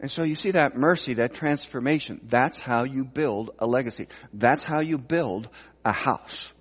And 0.00 0.10
so 0.10 0.22
you 0.22 0.34
see 0.34 0.50
that 0.50 0.76
mercy, 0.76 1.14
that 1.14 1.34
transformation, 1.34 2.20
that's 2.24 2.58
how 2.58 2.84
you 2.84 3.04
build 3.04 3.52
a 3.58 3.66
legacy. 3.66 4.08
That's 4.32 4.64
how 4.64 4.80
you 4.80 4.98
build 4.98 5.48
a 5.84 5.92
house. 5.92 6.52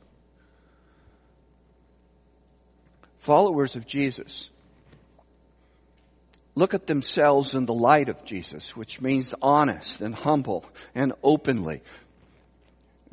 Followers 3.23 3.77
of 3.77 3.87
Jesus 3.87 4.49
look 6.55 6.73
at 6.73 6.87
themselves 6.87 7.55
in 7.55 7.65
the 7.65 7.73
light 7.73 8.09
of 8.09 8.23
Jesus, 8.25 8.75
which 8.75 9.01
means 9.01 9.33
honest 9.41 10.01
and 10.01 10.13
humble 10.13 10.65
and 10.93 11.13
openly. 11.23 11.81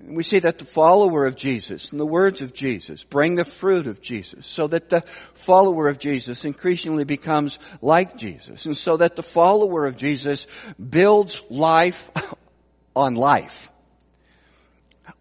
We 0.02 0.22
see 0.22 0.40
that 0.40 0.58
the 0.58 0.64
follower 0.64 1.26
of 1.26 1.36
Jesus 1.36 1.90
and 1.90 2.00
the 2.00 2.06
words 2.06 2.40
of 2.42 2.52
Jesus 2.52 3.04
bring 3.04 3.36
the 3.36 3.44
fruit 3.44 3.86
of 3.86 4.00
Jesus 4.00 4.46
so 4.46 4.66
that 4.66 4.88
the 4.88 5.04
follower 5.34 5.88
of 5.88 5.98
Jesus 5.98 6.44
increasingly 6.44 7.04
becomes 7.04 7.58
like 7.80 8.16
Jesus 8.16 8.66
and 8.66 8.76
so 8.76 8.96
that 8.96 9.14
the 9.14 9.22
follower 9.22 9.84
of 9.84 9.96
Jesus 9.96 10.46
builds 10.76 11.42
life 11.50 12.10
on 12.96 13.14
life. 13.14 13.68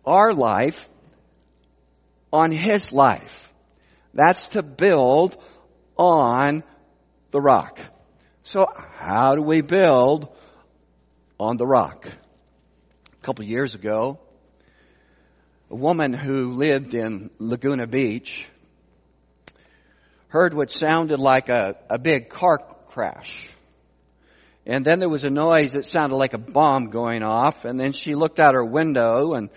Our 0.05 0.33
life 0.33 0.87
on 2.31 2.51
His 2.51 2.91
life 2.91 3.48
That's 4.13 4.49
to 4.49 4.63
build 4.63 5.37
on 5.97 6.63
the 7.31 7.41
rock. 7.41 7.79
So 8.43 8.67
how 8.97 9.35
do 9.35 9.41
we 9.41 9.61
build 9.61 10.29
on 11.39 11.57
the 11.57 11.67
rock? 11.67 12.07
A 12.07 13.25
couple 13.25 13.45
years 13.45 13.75
ago, 13.75 14.19
a 15.69 15.75
woman 15.75 16.13
who 16.13 16.53
lived 16.53 16.93
in 16.95 17.29
Laguna 17.37 17.85
Beach 17.85 18.45
heard 20.29 20.53
what 20.53 20.71
sounded 20.71 21.19
like 21.19 21.49
a, 21.49 21.75
a 21.89 21.99
big 21.99 22.29
car 22.29 22.59
crash. 22.87 23.47
And 24.65 24.85
then 24.85 24.99
there 24.99 25.09
was 25.09 25.23
a 25.23 25.29
noise 25.29 25.73
that 25.73 25.85
sounded 25.85 26.15
like 26.15 26.33
a 26.33 26.37
bomb 26.37 26.89
going 26.89 27.23
off. 27.23 27.65
And 27.65 27.79
then 27.79 27.91
she 27.91 28.15
looked 28.15 28.39
out 28.39 28.55
her 28.55 28.65
window 28.65 29.33
and, 29.33 29.49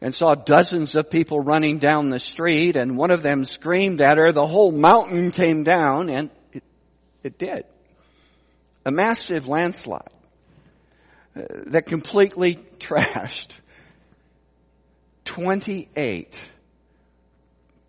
and 0.00 0.14
saw 0.14 0.34
dozens 0.34 0.94
of 0.94 1.10
people 1.10 1.40
running 1.40 1.78
down 1.78 2.10
the 2.10 2.18
street. 2.18 2.76
And 2.76 2.96
one 2.96 3.12
of 3.12 3.22
them 3.22 3.44
screamed 3.44 4.00
at 4.00 4.16
her. 4.16 4.32
The 4.32 4.46
whole 4.46 4.72
mountain 4.72 5.30
came 5.30 5.62
down 5.62 6.08
and 6.08 6.30
it, 6.52 6.64
it 7.22 7.38
did. 7.38 7.64
A 8.84 8.90
massive 8.90 9.46
landslide 9.46 10.08
uh, 11.36 11.42
that 11.66 11.86
completely 11.86 12.54
trashed 12.78 13.50
28 15.26 16.40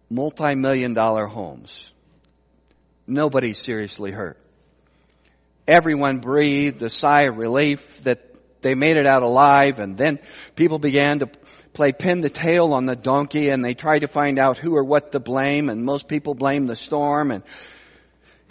multi-million 0.10 0.94
dollar 0.94 1.25
homes. 1.25 1.89
Nobody 3.08 3.53
seriously 3.53 4.12
hurt. 4.12 4.38
Everyone 5.68 6.20
breathed 6.20 6.82
a 6.82 6.89
sigh 6.89 7.24
of 7.24 7.38
relief 7.38 8.01
that 8.01 8.27
they 8.62 8.75
made 8.75 8.98
it 8.98 9.06
out 9.06 9.24
alive 9.24 9.80
and 9.80 9.98
then 9.98 10.20
people 10.56 10.77
began 10.80 11.20
to 11.20 11.27
play 11.74 11.92
pin 11.92 12.22
the 12.22 12.30
tail 12.30 12.74
on 12.74 12.86
the 12.86 12.96
donkey 12.96 13.50
and 13.50 13.63
they 13.63 13.74
try 13.74 14.00
to 14.00 14.08
find 14.08 14.38
out 14.38 14.58
who 14.58 14.75
or 14.75 14.84
what 14.84 15.12
to 15.12 15.20
blame 15.20 15.70
and 15.70 15.84
most 15.84 16.08
people 16.08 16.34
blame 16.34 16.68
the 16.68 16.75
storm 16.75 17.32
and 17.32 17.44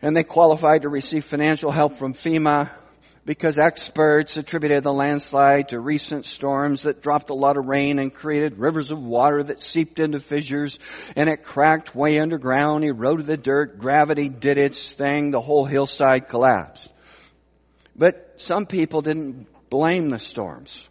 and 0.02 0.16
they 0.16 0.24
qualified 0.24 0.82
to 0.82 0.88
receive 0.88 1.24
financial 1.24 1.70
help 1.70 1.96
from 1.96 2.14
FEMA 2.14 2.70
because 3.26 3.58
experts 3.58 4.36
attributed 4.36 4.82
the 4.82 4.92
landslide 4.92 5.68
to 5.68 5.78
recent 5.78 6.24
storms 6.24 6.82
that 6.82 7.02
dropped 7.02 7.30
a 7.30 7.34
lot 7.34 7.56
of 7.56 7.66
rain 7.66 7.98
and 7.98 8.12
created 8.12 8.58
rivers 8.58 8.90
of 8.90 9.00
water 9.00 9.42
that 9.42 9.60
seeped 9.60 10.00
into 10.00 10.18
fissures 10.18 10.78
and 11.16 11.28
it 11.28 11.44
cracked 11.44 11.94
way 11.94 12.18
underground, 12.18 12.84
eroded 12.84 13.26
the 13.26 13.36
dirt, 13.36 13.78
gravity 13.78 14.28
did 14.28 14.58
its 14.58 14.94
thing, 14.94 15.30
the 15.30 15.40
whole 15.40 15.64
hillside 15.64 16.28
collapsed. 16.28 16.90
But 17.94 18.34
some 18.40 18.66
people 18.66 19.02
didn't 19.02 19.46
blame 19.68 20.08
the 20.10 20.18
storms. 20.18 20.88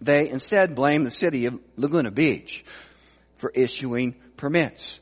They 0.00 0.28
instead 0.28 0.74
blamed 0.74 1.06
the 1.06 1.10
city 1.10 1.46
of 1.46 1.58
Laguna 1.76 2.10
Beach 2.10 2.64
for 3.36 3.50
issuing 3.54 4.14
permits 4.36 5.00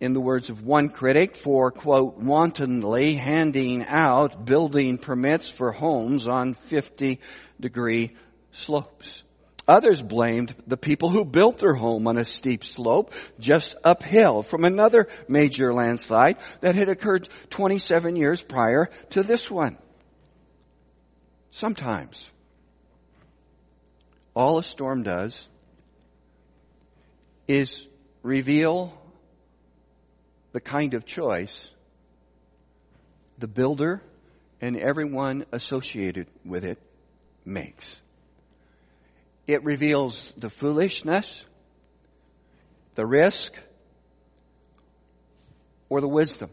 in 0.00 0.12
the 0.12 0.20
words 0.20 0.50
of 0.50 0.62
one 0.62 0.90
critic, 0.90 1.36
for, 1.36 1.70
quote, 1.70 2.18
wantonly 2.18 3.14
handing 3.14 3.84
out 3.84 4.44
building 4.44 4.98
permits 4.98 5.48
for 5.48 5.72
homes 5.72 6.28
on 6.28 6.54
50 6.54 7.20
degree 7.58 8.14
slopes. 8.52 9.22
Others 9.68 10.00
blamed 10.02 10.54
the 10.66 10.76
people 10.76 11.08
who 11.08 11.24
built 11.24 11.58
their 11.58 11.74
home 11.74 12.06
on 12.06 12.18
a 12.18 12.24
steep 12.24 12.62
slope 12.62 13.12
just 13.40 13.74
uphill 13.82 14.42
from 14.42 14.64
another 14.64 15.08
major 15.26 15.74
landslide 15.74 16.36
that 16.60 16.76
had 16.76 16.88
occurred 16.88 17.28
27 17.50 18.14
years 18.14 18.40
prior 18.40 18.88
to 19.10 19.24
this 19.24 19.50
one. 19.50 19.76
Sometimes 21.50 22.30
all 24.36 24.58
a 24.58 24.62
storm 24.62 25.02
does 25.02 25.48
is 27.48 27.86
reveal 28.22 28.92
the 30.52 30.60
kind 30.60 30.92
of 30.92 31.06
choice 31.06 31.70
the 33.38 33.48
builder 33.48 34.02
and 34.60 34.76
everyone 34.76 35.46
associated 35.52 36.26
with 36.44 36.64
it 36.64 36.78
makes. 37.44 38.00
It 39.46 39.64
reveals 39.64 40.32
the 40.36 40.50
foolishness, 40.50 41.44
the 42.94 43.06
risk, 43.06 43.54
or 45.88 46.00
the 46.00 46.08
wisdom. 46.08 46.50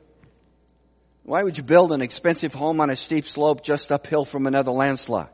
Why 1.23 1.43
would 1.43 1.57
you 1.57 1.63
build 1.63 1.91
an 1.91 2.01
expensive 2.01 2.53
home 2.53 2.79
on 2.79 2.89
a 2.89 2.95
steep 2.95 3.25
slope 3.25 3.63
just 3.63 3.91
uphill 3.91 4.25
from 4.25 4.45
another 4.45 4.71
landslide? 4.71 5.29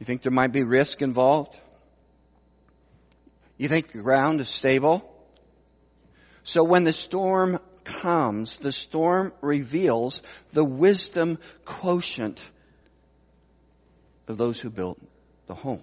You 0.00 0.06
think 0.06 0.22
there 0.22 0.32
might 0.32 0.52
be 0.52 0.64
risk 0.64 1.02
involved? 1.02 1.56
You 3.58 3.68
think 3.68 3.92
the 3.92 3.98
ground 3.98 4.40
is 4.40 4.48
stable? 4.48 5.06
So 6.42 6.64
when 6.64 6.84
the 6.84 6.92
storm 6.92 7.60
comes, 7.84 8.56
the 8.56 8.72
storm 8.72 9.34
reveals 9.42 10.22
the 10.52 10.64
wisdom 10.64 11.38
quotient 11.66 12.42
of 14.26 14.38
those 14.38 14.58
who 14.58 14.70
built 14.70 14.98
the 15.46 15.54
home. 15.54 15.82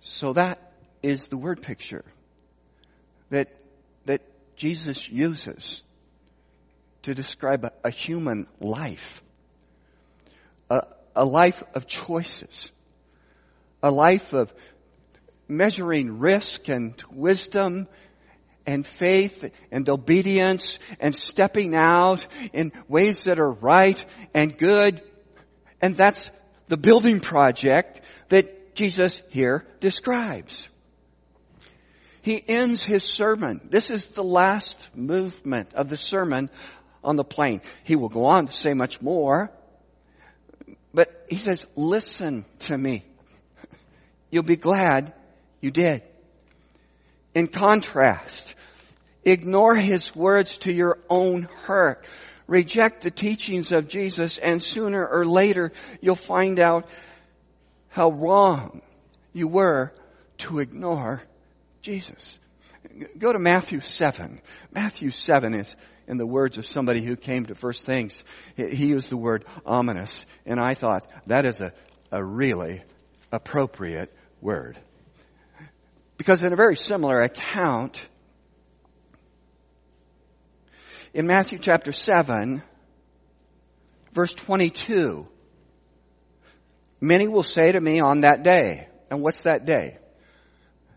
So 0.00 0.32
that 0.32 0.72
is 1.02 1.28
the 1.28 1.36
word 1.36 1.62
picture 1.62 2.04
that, 3.30 3.54
that 4.06 4.22
Jesus 4.56 5.08
uses 5.08 5.84
to 7.02 7.14
describe 7.14 7.64
a, 7.64 7.72
a 7.84 7.90
human 7.90 8.48
life. 8.60 9.22
A, 10.68 10.82
a 11.14 11.24
life 11.24 11.62
of 11.74 11.86
choices. 11.86 12.70
A 13.82 13.90
life 13.90 14.32
of 14.32 14.52
measuring 15.48 16.18
risk 16.18 16.68
and 16.68 16.94
wisdom 17.10 17.88
and 18.66 18.86
faith 18.86 19.50
and 19.70 19.88
obedience 19.88 20.78
and 21.00 21.14
stepping 21.14 21.74
out 21.74 22.26
in 22.52 22.72
ways 22.88 23.24
that 23.24 23.38
are 23.38 23.50
right 23.50 24.02
and 24.34 24.56
good. 24.56 25.02
And 25.80 25.96
that's 25.96 26.30
the 26.68 26.76
building 26.76 27.20
project 27.20 28.00
that 28.28 28.74
Jesus 28.74 29.22
here 29.30 29.66
describes. 29.80 30.68
He 32.22 32.42
ends 32.48 32.84
his 32.84 33.02
sermon. 33.02 33.60
This 33.64 33.90
is 33.90 34.06
the 34.08 34.24
last 34.24 34.88
movement 34.94 35.74
of 35.74 35.88
the 35.88 35.96
sermon 35.96 36.50
on 37.02 37.16
the 37.16 37.24
plain. 37.24 37.60
He 37.82 37.96
will 37.96 38.08
go 38.08 38.26
on 38.26 38.46
to 38.46 38.52
say 38.52 38.74
much 38.74 39.02
more, 39.02 39.50
but 40.94 41.26
he 41.28 41.36
says, 41.36 41.66
listen 41.76 42.44
to 42.60 42.76
me. 42.76 43.04
You'll 44.30 44.42
be 44.42 44.56
glad 44.56 45.12
you 45.60 45.70
did. 45.70 46.02
In 47.34 47.48
contrast, 47.48 48.54
ignore 49.24 49.74
his 49.74 50.14
words 50.14 50.58
to 50.58 50.72
your 50.72 50.98
own 51.08 51.48
hurt. 51.64 52.04
Reject 52.46 53.02
the 53.02 53.10
teachings 53.10 53.72
of 53.72 53.88
Jesus 53.88 54.38
and 54.38 54.62
sooner 54.62 55.06
or 55.06 55.24
later 55.24 55.72
you'll 56.00 56.14
find 56.14 56.60
out 56.60 56.88
how 57.88 58.10
wrong 58.10 58.82
you 59.32 59.48
were 59.48 59.92
to 60.38 60.58
ignore 60.58 61.22
Jesus. 61.80 62.38
Go 63.18 63.32
to 63.32 63.38
Matthew 63.38 63.80
7. 63.80 64.40
Matthew 64.72 65.10
7 65.10 65.54
is 65.54 65.74
in 66.12 66.18
the 66.18 66.26
words 66.26 66.58
of 66.58 66.66
somebody 66.66 67.00
who 67.00 67.16
came 67.16 67.46
to 67.46 67.54
First 67.54 67.86
Things. 67.86 68.22
He 68.54 68.88
used 68.88 69.08
the 69.08 69.16
word 69.16 69.46
ominous 69.64 70.26
and 70.44 70.60
I 70.60 70.74
thought 70.74 71.10
that 71.26 71.46
is 71.46 71.62
a, 71.62 71.72
a 72.10 72.22
really 72.22 72.82
appropriate 73.32 74.14
word. 74.42 74.78
Because 76.18 76.42
in 76.42 76.52
a 76.52 76.56
very 76.56 76.76
similar 76.76 77.22
account, 77.22 78.06
in 81.14 81.26
Matthew 81.26 81.58
chapter 81.58 81.92
7, 81.92 82.62
verse 84.12 84.34
22, 84.34 85.26
many 87.00 87.26
will 87.26 87.42
say 87.42 87.72
to 87.72 87.80
me 87.80 88.00
on 88.00 88.20
that 88.20 88.42
day, 88.42 88.86
and 89.10 89.22
what's 89.22 89.44
that 89.44 89.64
day? 89.64 89.96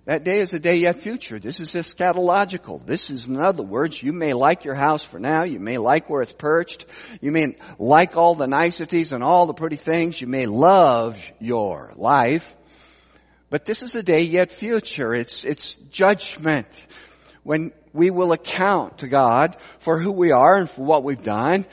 That 0.06 0.24
day 0.24 0.40
is 0.40 0.54
a 0.54 0.60
day 0.60 0.76
yet 0.76 1.00
future. 1.00 1.40
This 1.40 1.60
is 1.60 1.74
eschatological. 1.74 2.86
This 2.86 3.10
is, 3.10 3.26
in 3.26 3.38
other 3.38 3.64
words, 3.64 4.02
you 4.02 4.14
may 4.14 4.34
like 4.34 4.64
your 4.64 4.76
house 4.76 5.04
for 5.04 5.20
now. 5.20 5.46
You 5.46 5.60
may 5.60 5.80
like 5.80 6.12
where 6.12 6.22
it's 6.22 6.32
perched. 6.32 6.86
You 7.22 7.32
may 7.32 7.58
like 7.80 8.16
all 8.16 8.36
the 8.36 8.46
niceties 8.46 9.12
and 9.12 9.24
all 9.24 9.48
the 9.48 9.56
pretty 9.56 9.78
things. 9.78 10.22
You 10.22 10.28
may 10.28 10.46
love 10.46 11.20
your 11.40 11.92
life. 11.96 12.56
But 13.50 13.66
this 13.66 13.82
is 13.82 13.96
a 13.96 14.04
day 14.04 14.22
yet 14.22 14.52
future. 14.52 15.16
It's, 15.16 15.44
it's 15.44 15.74
judgment 15.90 16.68
when 17.42 17.72
we 17.92 18.12
will 18.12 18.32
account 18.32 19.00
to 19.00 19.08
God 19.08 19.58
for 19.80 19.98
who 19.98 20.12
we 20.12 20.32
are 20.32 20.56
and 20.56 20.70
for 20.70 20.86
what 20.86 21.04
we've 21.04 21.24
done. 21.24 21.66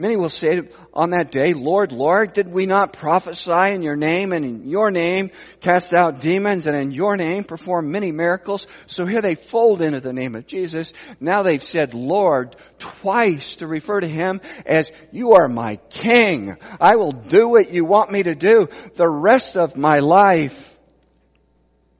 Many 0.00 0.16
will 0.16 0.30
say 0.30 0.62
on 0.94 1.10
that 1.10 1.30
day, 1.30 1.52
Lord, 1.52 1.92
Lord, 1.92 2.32
did 2.32 2.48
we 2.48 2.64
not 2.64 2.94
prophesy 2.94 3.74
in 3.74 3.82
your 3.82 3.96
name 3.96 4.32
and 4.32 4.46
in 4.46 4.66
your 4.66 4.90
name 4.90 5.30
cast 5.60 5.92
out 5.92 6.22
demons 6.22 6.64
and 6.64 6.74
in 6.74 6.90
your 6.90 7.18
name 7.18 7.44
perform 7.44 7.90
many 7.90 8.10
miracles? 8.10 8.66
So 8.86 9.04
here 9.04 9.20
they 9.20 9.34
fold 9.34 9.82
into 9.82 10.00
the 10.00 10.14
name 10.14 10.36
of 10.36 10.46
Jesus. 10.46 10.94
Now 11.20 11.42
they've 11.42 11.62
said 11.62 11.92
Lord 11.92 12.56
twice 12.78 13.56
to 13.56 13.66
refer 13.66 14.00
to 14.00 14.08
him 14.08 14.40
as 14.64 14.90
you 15.12 15.34
are 15.34 15.48
my 15.48 15.76
king. 15.90 16.56
I 16.80 16.96
will 16.96 17.12
do 17.12 17.50
what 17.50 17.70
you 17.70 17.84
want 17.84 18.10
me 18.10 18.22
to 18.22 18.34
do 18.34 18.68
the 18.94 19.06
rest 19.06 19.58
of 19.58 19.76
my 19.76 19.98
life. 19.98 20.78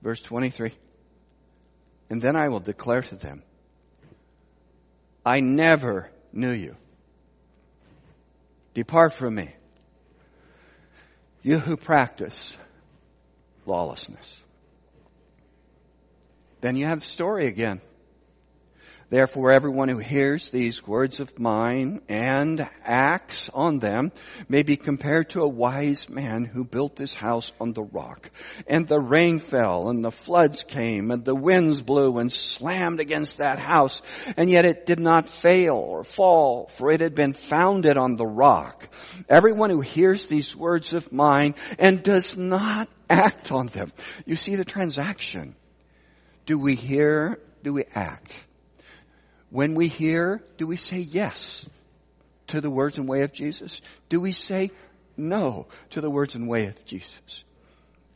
Verse 0.01 0.21
23. 0.21 0.73
And 2.09 2.23
then 2.23 2.35
I 2.35 2.49
will 2.49 2.61
declare 2.61 3.03
to 3.03 3.17
them, 3.17 3.43
I 5.23 5.41
never 5.41 6.11
knew 6.33 6.53
you. 6.53 6.77
Depart 8.75 9.13
from 9.13 9.35
me. 9.35 9.53
You 11.43 11.59
who 11.59 11.77
practice 11.77 12.57
lawlessness. 13.67 14.43
Then 16.61 16.77
you 16.77 16.87
have 16.87 17.01
the 17.01 17.07
story 17.07 17.47
again. 17.47 17.81
Therefore, 19.11 19.51
everyone 19.51 19.89
who 19.89 19.99
hears 19.99 20.51
these 20.51 20.87
words 20.87 21.19
of 21.19 21.37
mine 21.37 22.01
and 22.09 22.65
acts 22.85 23.51
on 23.53 23.81
them 23.81 24.13
may 24.49 24.63
be 24.63 24.77
compared 24.77 25.31
to 25.31 25.43
a 25.43 25.49
wise 25.49 26.09
man 26.09 26.45
who 26.45 26.63
built 26.63 26.99
his 26.99 27.13
house 27.13 27.51
on 27.61 27.73
the 27.73 27.83
rock. 27.83 28.31
And 28.69 28.87
the 28.87 29.01
rain 29.01 29.41
fell 29.41 29.89
and 29.89 30.05
the 30.05 30.13
floods 30.13 30.63
came 30.63 31.11
and 31.11 31.25
the 31.25 31.35
winds 31.35 31.83
blew 31.83 32.19
and 32.19 32.31
slammed 32.31 33.01
against 33.01 33.39
that 33.39 33.59
house. 33.59 34.01
And 34.37 34.49
yet 34.49 34.65
it 34.65 34.87
did 34.87 35.01
not 35.01 35.29
fail 35.29 35.75
or 35.75 36.05
fall 36.05 36.67
for 36.67 36.93
it 36.93 37.01
had 37.01 37.17
been 37.17 37.33
founded 37.33 37.97
on 37.97 38.15
the 38.15 38.27
rock. 38.27 38.89
Everyone 39.29 39.71
who 39.71 39.81
hears 39.81 40.29
these 40.29 40.55
words 40.55 40.95
of 40.95 41.11
mine 41.11 41.57
and 41.81 42.05
does 42.05 42.37
not 42.37 42.89
act 43.09 43.51
on 43.51 43.67
them. 43.67 43.93
You 44.25 44.37
see 44.37 44.55
the 44.55 44.65
transaction. 44.65 45.57
Do 46.47 46.61
we 46.61 46.77
hear? 46.77 47.41
Do 47.65 47.73
we 47.73 47.87
act? 47.93 48.33
When 49.51 49.75
we 49.75 49.89
hear, 49.89 50.43
do 50.57 50.67
we 50.67 50.77
say 50.77 50.99
yes 50.99 51.69
to 52.49 52.61
the 52.61 52.71
words 52.71 52.99
and 52.99 53.09
way 53.09 53.23
of 53.23 53.33
Jesus? 53.33 53.81
Do 54.09 54.21
we 54.21 54.33
say 54.33 54.71
no 55.17 55.67
to 55.91 56.01
the 56.01 56.11
words 56.11 56.35
and 56.35 56.49
way 56.49 56.67
of 56.67 56.85
Jesus? 56.85 57.45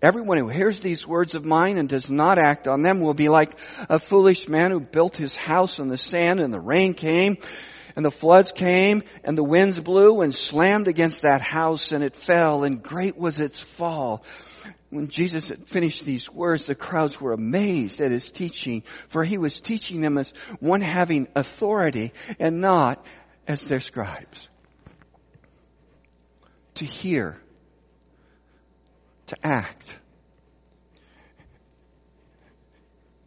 Everyone 0.01 0.39
who 0.39 0.49
hears 0.49 0.81
these 0.81 1.07
words 1.07 1.35
of 1.35 1.45
mine 1.45 1.79
and 1.79 1.89
does 1.89 2.11
not 2.11 2.39
act 2.39 2.69
on 2.69 2.83
them 2.83 3.01
will 3.01 3.15
be 3.15 3.29
like 3.29 3.59
a 3.89 3.99
foolish 3.99 4.47
man 4.49 4.71
who 4.71 4.79
built 4.79 5.17
his 5.17 5.35
house 5.35 5.81
on 5.81 5.89
the 5.89 5.97
sand 5.97 6.41
and 6.41 6.53
the 6.53 6.61
rain 6.61 6.95
came 6.95 7.39
and 7.97 8.05
the 8.05 8.11
floods 8.11 8.51
came 8.55 9.03
and 9.25 9.39
the 9.39 9.45
winds 9.45 9.81
blew 9.81 10.21
and 10.21 10.35
slammed 10.35 10.89
against 10.89 11.23
that 11.23 11.41
house 11.41 11.93
and 11.93 12.05
it 12.05 12.15
fell 12.15 12.65
and 12.65 12.83
great 12.83 13.17
was 13.17 13.41
its 13.41 13.61
fall 13.61 14.25
when 14.95 15.09
Jesus 15.09 15.49
had 15.49 15.69
finished 15.69 16.05
these 16.05 16.31
words, 16.31 16.67
the 16.67 16.77
crowds 16.77 17.21
were 17.21 17.33
amazed 17.33 18.01
at 18.01 18.13
his 18.13 18.31
teaching, 18.31 18.85
for 19.09 19.25
he 19.25 19.39
was 19.39 19.61
teaching 19.61 20.01
them 20.01 20.17
as 20.19 20.33
one 20.61 20.81
having 20.81 21.27
authority 21.35 22.13
and 22.39 22.61
not 22.61 23.05
as 23.49 23.63
their 23.63 23.81
scribes. 23.81 24.49
To 26.75 26.85
hear, 26.85 27.41
to 29.27 29.37
act. 29.43 29.99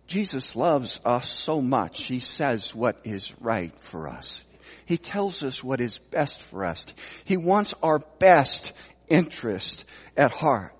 Jesus 0.08 0.56
loves 0.56 1.01
us 1.03 1.30
so 1.30 1.60
much, 1.60 2.03
he 2.03 2.19
says 2.19 2.73
what 2.73 3.01
is 3.03 3.34
right 3.41 3.77
for 3.82 4.08
us. 4.08 4.41
He 4.86 4.97
tells 4.97 5.43
us 5.43 5.62
what 5.62 5.82
is 5.82 5.97
best 5.97 6.41
for 6.41 6.63
us. 6.63 6.86
He 7.25 7.36
wants 7.36 7.73
our 7.84 7.99
best 8.19 8.71
interest 9.10 9.84
at 10.15 10.32
heart. 10.32 10.76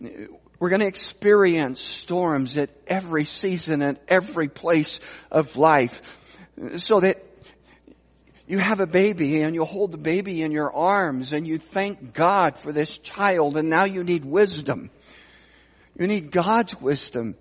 We're 0.00 0.68
going 0.68 0.80
to 0.80 0.86
experience 0.86 1.80
storms 1.80 2.56
at 2.56 2.70
every 2.86 3.24
season 3.24 3.82
and 3.82 3.98
every 4.08 4.48
place 4.48 5.00
of 5.30 5.56
life 5.56 6.18
so 6.76 7.00
that 7.00 7.24
you 8.46 8.58
have 8.58 8.80
a 8.80 8.86
baby 8.86 9.40
and 9.40 9.54
you 9.54 9.64
hold 9.64 9.92
the 9.92 9.98
baby 9.98 10.42
in 10.42 10.52
your 10.52 10.74
arms 10.74 11.32
and 11.32 11.46
you 11.46 11.58
thank 11.58 12.12
God 12.12 12.58
for 12.58 12.72
this 12.72 12.98
child 12.98 13.56
and 13.56 13.70
now 13.70 13.84
you 13.84 14.04
need 14.04 14.24
wisdom. 14.24 14.90
You 15.98 16.06
need 16.06 16.30
God's 16.30 16.78
wisdom 16.80 17.36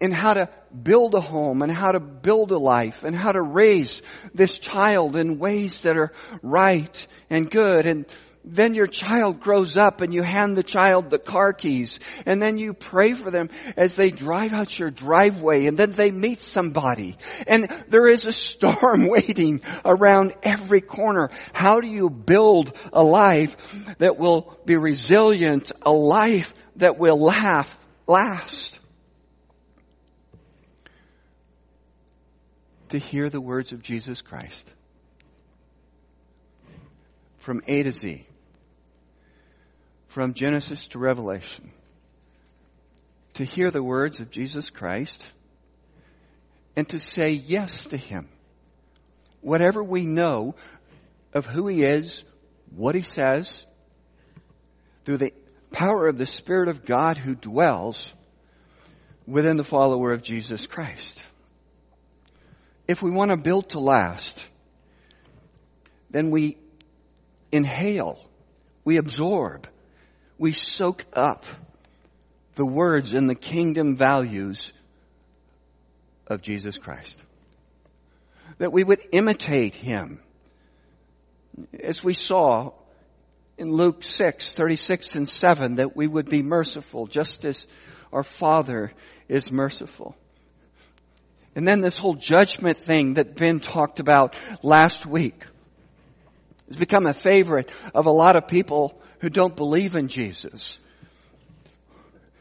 in 0.00 0.12
how 0.12 0.34
to 0.34 0.48
build 0.82 1.14
a 1.14 1.20
home 1.20 1.62
and 1.62 1.72
how 1.72 1.92
to 1.92 2.00
build 2.00 2.52
a 2.52 2.58
life 2.58 3.04
and 3.04 3.16
how 3.16 3.32
to 3.32 3.42
raise 3.42 4.02
this 4.34 4.58
child 4.58 5.16
in 5.16 5.38
ways 5.38 5.80
that 5.82 5.96
are 5.96 6.12
right 6.42 7.06
and 7.30 7.50
good. 7.50 7.86
And 7.86 8.06
then 8.50 8.74
your 8.74 8.86
child 8.86 9.40
grows 9.40 9.76
up 9.76 10.00
and 10.00 10.14
you 10.14 10.22
hand 10.22 10.56
the 10.56 10.62
child 10.62 11.10
the 11.10 11.18
car 11.18 11.52
keys 11.52 12.00
and 12.24 12.40
then 12.40 12.56
you 12.56 12.72
pray 12.72 13.12
for 13.12 13.30
them 13.30 13.50
as 13.76 13.94
they 13.94 14.10
drive 14.10 14.54
out 14.54 14.78
your 14.78 14.90
driveway 14.90 15.66
and 15.66 15.76
then 15.76 15.90
they 15.92 16.10
meet 16.10 16.40
somebody 16.40 17.16
and 17.46 17.68
there 17.88 18.06
is 18.06 18.26
a 18.26 18.32
storm 18.32 19.06
waiting 19.08 19.60
around 19.84 20.34
every 20.42 20.80
corner. 20.80 21.30
How 21.52 21.80
do 21.80 21.88
you 21.88 22.08
build 22.08 22.72
a 22.92 23.02
life 23.02 23.76
that 23.98 24.18
will 24.18 24.56
be 24.64 24.76
resilient, 24.76 25.72
a 25.82 25.92
life 25.92 26.54
that 26.76 26.98
will 26.98 27.20
laugh, 27.20 27.76
last? 28.06 28.78
To 32.90 32.98
hear 32.98 33.28
the 33.28 33.40
words 33.40 33.72
of 33.72 33.82
Jesus 33.82 34.22
Christ 34.22 34.66
from 37.36 37.62
A 37.66 37.82
to 37.82 37.92
Z 37.92 38.27
from 40.08 40.34
Genesis 40.34 40.88
to 40.88 40.98
Revelation 40.98 41.70
to 43.38 43.44
hear 43.44 43.70
the 43.70 43.82
words 43.82 44.18
of 44.18 44.32
Jesus 44.32 44.68
Christ 44.68 45.24
and 46.74 46.88
to 46.88 46.98
say 46.98 47.32
yes 47.32 47.86
to 47.86 47.96
Him. 47.96 48.28
Whatever 49.42 49.82
we 49.82 50.06
know 50.06 50.56
of 51.32 51.46
who 51.46 51.68
He 51.68 51.84
is, 51.84 52.24
what 52.74 52.96
He 52.96 53.02
says, 53.02 53.64
through 55.04 55.18
the 55.18 55.32
power 55.70 56.08
of 56.08 56.18
the 56.18 56.26
Spirit 56.26 56.68
of 56.68 56.84
God 56.84 57.16
who 57.16 57.36
dwells 57.36 58.12
within 59.24 59.56
the 59.56 59.62
follower 59.62 60.12
of 60.12 60.22
Jesus 60.22 60.66
Christ. 60.66 61.22
If 62.88 63.02
we 63.02 63.10
want 63.10 63.30
to 63.30 63.36
build 63.36 63.70
to 63.70 63.78
last, 63.78 64.44
then 66.10 66.30
we 66.30 66.56
inhale, 67.52 68.18
we 68.84 68.96
absorb, 68.96 69.68
we 70.38 70.52
soak 70.52 71.04
up 71.12 71.44
the 72.54 72.64
words 72.64 73.14
and 73.14 73.28
the 73.28 73.34
kingdom 73.34 73.96
values 73.96 74.72
of 76.26 76.42
Jesus 76.42 76.78
Christ. 76.78 77.18
That 78.58 78.72
we 78.72 78.84
would 78.84 79.00
imitate 79.12 79.74
Him. 79.74 80.20
As 81.82 82.02
we 82.02 82.14
saw 82.14 82.72
in 83.56 83.72
Luke 83.72 84.04
6, 84.04 84.52
36 84.52 85.16
and 85.16 85.28
7, 85.28 85.76
that 85.76 85.96
we 85.96 86.06
would 86.06 86.28
be 86.28 86.42
merciful 86.42 87.06
just 87.06 87.44
as 87.44 87.66
our 88.12 88.22
Father 88.22 88.92
is 89.28 89.50
merciful. 89.50 90.16
And 91.54 91.66
then 91.66 91.80
this 91.80 91.98
whole 91.98 92.14
judgment 92.14 92.78
thing 92.78 93.14
that 93.14 93.34
Ben 93.34 93.58
talked 93.58 93.98
about 93.98 94.36
last 94.62 95.06
week 95.06 95.44
has 96.66 96.76
become 96.76 97.06
a 97.06 97.14
favorite 97.14 97.70
of 97.94 98.06
a 98.06 98.12
lot 98.12 98.36
of 98.36 98.46
people 98.46 99.00
who 99.20 99.30
don't 99.30 99.56
believe 99.56 99.94
in 99.94 100.08
Jesus. 100.08 100.78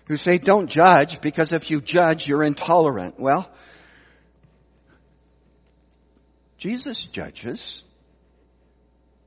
Who 0.08 0.16
say 0.16 0.38
don't 0.38 0.68
judge 0.68 1.20
because 1.22 1.52
if 1.52 1.70
you 1.70 1.82
judge 1.82 2.28
you're 2.28 2.44
intolerant. 2.44 3.20
Well, 3.20 3.50
Jesus 6.58 7.06
judges. 7.06 7.84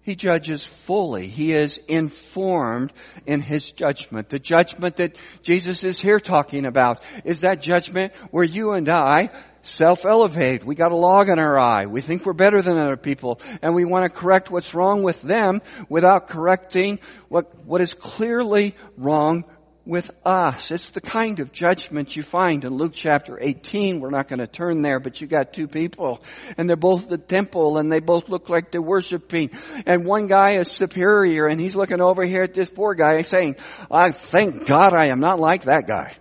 He 0.02 0.16
judges 0.16 0.64
fully. 0.64 1.28
He 1.28 1.52
is 1.52 1.78
informed 1.86 2.92
in 3.26 3.42
his 3.42 3.70
judgment. 3.70 4.30
The 4.30 4.38
judgment 4.38 4.96
that 4.96 5.16
Jesus 5.42 5.84
is 5.84 6.00
here 6.00 6.18
talking 6.18 6.64
about 6.64 7.02
is 7.24 7.40
that 7.40 7.60
judgment 7.60 8.14
where 8.30 8.44
you 8.44 8.72
and 8.72 8.88
I 8.88 9.30
self-elevate. 9.62 10.64
We 10.64 10.74
got 10.74 10.92
a 10.92 10.96
log 10.96 11.28
in 11.28 11.38
our 11.38 11.58
eye. 11.58 11.86
We 11.86 12.00
think 12.00 12.24
we're 12.24 12.32
better 12.32 12.62
than 12.62 12.78
other 12.78 12.96
people 12.96 13.40
and 13.62 13.74
we 13.74 13.84
want 13.84 14.04
to 14.04 14.18
correct 14.20 14.50
what's 14.50 14.74
wrong 14.74 15.02
with 15.02 15.22
them 15.22 15.60
without 15.88 16.28
correcting 16.28 17.00
what, 17.28 17.64
what 17.64 17.80
is 17.80 17.94
clearly 17.94 18.74
wrong 18.96 19.44
with 19.84 20.10
us. 20.24 20.70
It's 20.70 20.90
the 20.90 21.00
kind 21.00 21.40
of 21.40 21.52
judgment 21.52 22.14
you 22.14 22.22
find 22.22 22.64
in 22.64 22.74
Luke 22.74 22.92
chapter 22.94 23.38
18. 23.40 24.00
We're 24.00 24.10
not 24.10 24.28
going 24.28 24.38
to 24.38 24.46
turn 24.46 24.82
there, 24.82 25.00
but 25.00 25.20
you 25.20 25.26
got 25.26 25.52
two 25.52 25.68
people 25.68 26.22
and 26.56 26.68
they're 26.68 26.76
both 26.76 27.08
the 27.08 27.18
temple 27.18 27.78
and 27.78 27.90
they 27.90 28.00
both 28.00 28.28
look 28.28 28.48
like 28.48 28.70
they're 28.70 28.82
worshiping. 28.82 29.50
And 29.86 30.04
one 30.04 30.26
guy 30.26 30.52
is 30.52 30.70
superior 30.70 31.46
and 31.46 31.60
he's 31.60 31.74
looking 31.74 32.00
over 32.00 32.24
here 32.24 32.42
at 32.42 32.54
this 32.54 32.68
poor 32.68 32.94
guy 32.94 33.22
saying, 33.22 33.56
I 33.90 34.12
thank 34.12 34.66
God 34.66 34.94
I 34.94 35.06
am 35.06 35.20
not 35.20 35.40
like 35.40 35.64
that 35.64 35.86
guy. 35.86 36.14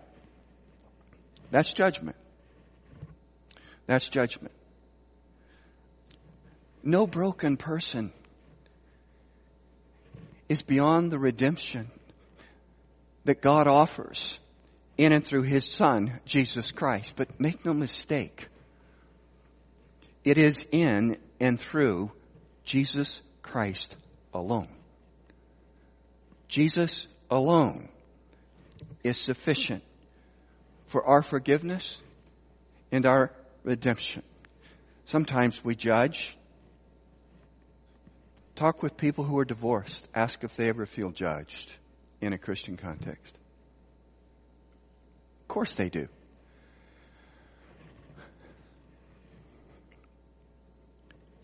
That's 1.52 1.72
judgment. 1.74 2.16
That's 3.90 4.08
judgment. 4.08 4.54
No 6.84 7.08
broken 7.08 7.58
person 7.58 8.12
is 10.48 10.62
beyond 10.62 11.10
the 11.10 11.18
redemption 11.18 11.90
that 13.26 13.42
God 13.42 13.68
offers 13.68 14.38
in 14.96 15.12
and 15.12 15.26
through 15.26 15.42
His 15.42 15.66
Son, 15.66 16.20
Jesus 16.28 16.72
Christ. 16.72 17.14
But 17.16 17.40
make 17.40 17.66
no 17.66 17.74
mistake, 17.74 18.48
it 20.24 20.38
is 20.38 20.68
in 20.72 21.18
and 21.40 21.60
through 21.60 22.12
Jesus 22.66 23.24
Christ 23.42 23.96
alone. 24.36 24.70
Jesus 26.48 27.08
alone 27.32 27.90
is 29.04 29.18
sufficient 29.18 29.82
for 30.86 31.04
our 31.04 31.24
forgiveness 31.24 32.00
and 32.92 33.08
our 33.08 33.32
redemption. 33.70 34.24
Sometimes 35.06 35.64
we 35.64 35.76
judge. 35.76 36.36
Talk 38.56 38.82
with 38.82 38.98
people 38.98 39.24
who 39.24 39.38
are 39.38 39.46
divorced. 39.46 40.08
Ask 40.14 40.44
if 40.44 40.56
they 40.56 40.70
ever 40.70 40.88
feel 40.88 41.12
judged 41.12 41.72
in 42.20 42.34
a 42.34 42.38
Christian 42.40 42.78
context. 42.78 43.38
Of 45.42 45.48
course 45.48 45.76
they 45.76 45.90
do. 45.90 46.08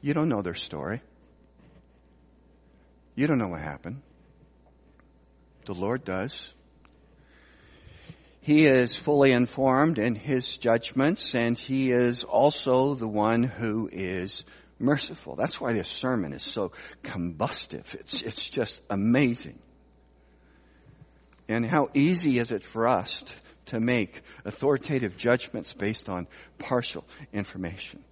You 0.02 0.14
don't 0.16 0.30
know 0.30 0.42
their 0.42 0.56
story. 0.56 1.02
You 3.16 3.28
don't 3.28 3.38
know 3.38 3.50
what 3.50 3.62
happened. 3.62 4.02
The 5.66 5.74
Lord 5.74 6.04
does. 6.04 6.54
He 8.46 8.68
is 8.68 8.96
fully 8.96 9.32
informed 9.32 9.98
in 9.98 10.14
his 10.14 10.58
judgments 10.58 11.34
and 11.34 11.58
he 11.58 11.90
is 11.90 12.24
also 12.24 12.94
the 12.94 13.08
one 13.08 13.42
who 13.42 13.90
is 13.92 14.44
merciful. 14.78 15.36
That's 15.36 15.60
why 15.60 15.74
this 15.74 15.88
sermon 15.88 16.32
is 16.32 16.44
so 16.44 16.72
combustive. 17.02 17.96
It's, 17.96 18.22
it's 18.22 18.48
just 18.48 18.80
amazing. 18.88 19.58
And 21.50 21.66
how 21.66 21.90
easy 21.96 22.38
is 22.38 22.52
it 22.52 22.62
for 22.62 22.88
us 22.88 23.24
to 23.68 23.80
make 23.80 24.22
authoritative 24.46 25.18
judgments 25.18 25.74
based 25.74 26.08
on 26.08 26.28
partial 26.60 27.04
information? 27.34 28.04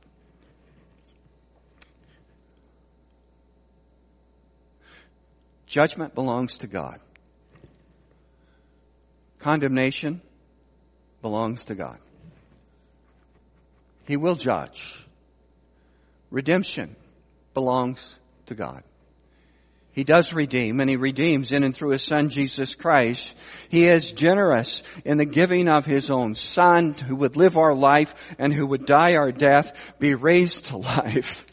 Judgment 5.68 6.16
belongs 6.16 6.56
to 6.56 6.66
God. 6.66 7.00
Condemnation 9.44 10.22
belongs 11.22 11.66
to 11.66 11.76
God. 11.76 11.98
He 14.08 14.16
will 14.16 14.36
judge. 14.36 15.06
Redemption 16.32 16.96
belongs 17.54 18.18
to 18.46 18.56
God. 18.56 18.84
He 19.92 20.06
does 20.06 20.32
redeem 20.32 20.80
and 20.80 20.90
he 20.90 20.96
redeems 20.96 21.52
in 21.52 21.66
and 21.66 21.76
through 21.76 21.92
his 21.92 22.04
son 22.04 22.30
Jesus 22.30 22.74
Christ. 22.74 23.36
He 23.68 23.86
is 23.86 24.14
generous 24.14 24.82
in 25.04 25.18
the 25.18 25.26
giving 25.26 25.68
of 25.68 25.86
his 25.86 26.10
own 26.10 26.36
son 26.36 26.94
who 26.94 27.18
would 27.18 27.36
live 27.36 27.58
our 27.58 27.76
life 27.76 28.16
and 28.40 28.54
who 28.54 28.66
would 28.66 28.86
die 28.86 29.16
our 29.16 29.34
death, 29.34 29.78
be 30.00 30.16
raised 30.16 30.66
to 30.66 30.78
life. 30.78 31.46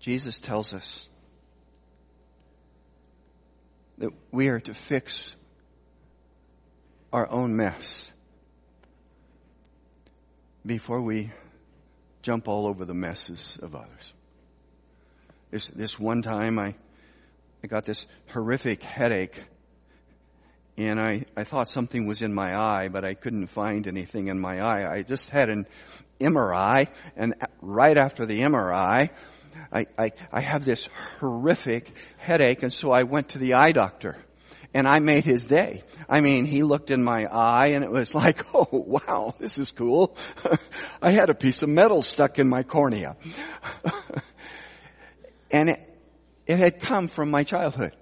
Jesus 0.00 0.38
tells 0.38 0.72
us 0.74 1.08
that 3.98 4.10
we 4.32 4.48
are 4.48 4.60
to 4.60 4.74
fix 4.74 5.36
our 7.12 7.30
own 7.30 7.54
mess 7.54 8.10
before 10.64 11.02
we 11.02 11.30
jump 12.22 12.48
all 12.48 12.66
over 12.66 12.84
the 12.84 12.94
messes 12.94 13.58
of 13.62 13.74
others. 13.74 14.12
This, 15.50 15.68
this 15.68 15.98
one 15.98 16.22
time 16.22 16.58
I, 16.58 16.74
I 17.62 17.66
got 17.66 17.84
this 17.84 18.06
horrific 18.28 18.82
headache 18.82 19.38
and 20.76 20.98
I, 20.98 21.24
I 21.36 21.44
thought 21.44 21.68
something 21.68 22.06
was 22.06 22.22
in 22.22 22.32
my 22.32 22.58
eye, 22.58 22.88
but 22.88 23.04
I 23.04 23.12
couldn't 23.12 23.48
find 23.48 23.86
anything 23.86 24.28
in 24.28 24.40
my 24.40 24.60
eye. 24.60 24.90
I 24.90 25.02
just 25.02 25.28
had 25.28 25.50
an 25.50 25.66
MRI 26.18 26.88
and 27.16 27.34
right 27.60 27.98
after 27.98 28.24
the 28.24 28.40
MRI, 28.40 29.10
I, 29.72 29.86
I, 29.98 30.12
I 30.32 30.40
have 30.40 30.64
this 30.64 30.88
horrific 31.18 31.92
headache 32.18 32.62
and 32.62 32.72
so 32.72 32.90
I 32.92 33.04
went 33.04 33.30
to 33.30 33.38
the 33.38 33.54
eye 33.54 33.72
doctor 33.72 34.16
and 34.72 34.86
I 34.86 35.00
made 35.00 35.24
his 35.24 35.46
day. 35.46 35.82
I 36.08 36.20
mean, 36.20 36.44
he 36.44 36.62
looked 36.62 36.90
in 36.90 37.02
my 37.02 37.24
eye 37.24 37.70
and 37.70 37.84
it 37.84 37.90
was 37.90 38.14
like, 38.22 38.44
oh 38.54 38.68
wow, 38.70 39.34
this 39.38 39.58
is 39.58 39.72
cool. 39.72 40.16
I 41.02 41.10
had 41.10 41.30
a 41.30 41.34
piece 41.34 41.62
of 41.62 41.68
metal 41.68 42.02
stuck 42.02 42.38
in 42.38 42.48
my 42.48 42.62
cornea. 42.62 43.16
and 45.50 45.70
it, 45.70 45.80
it 46.46 46.58
had 46.58 46.80
come 46.80 47.08
from 47.08 47.30
my 47.30 47.44
childhood. 47.44 47.96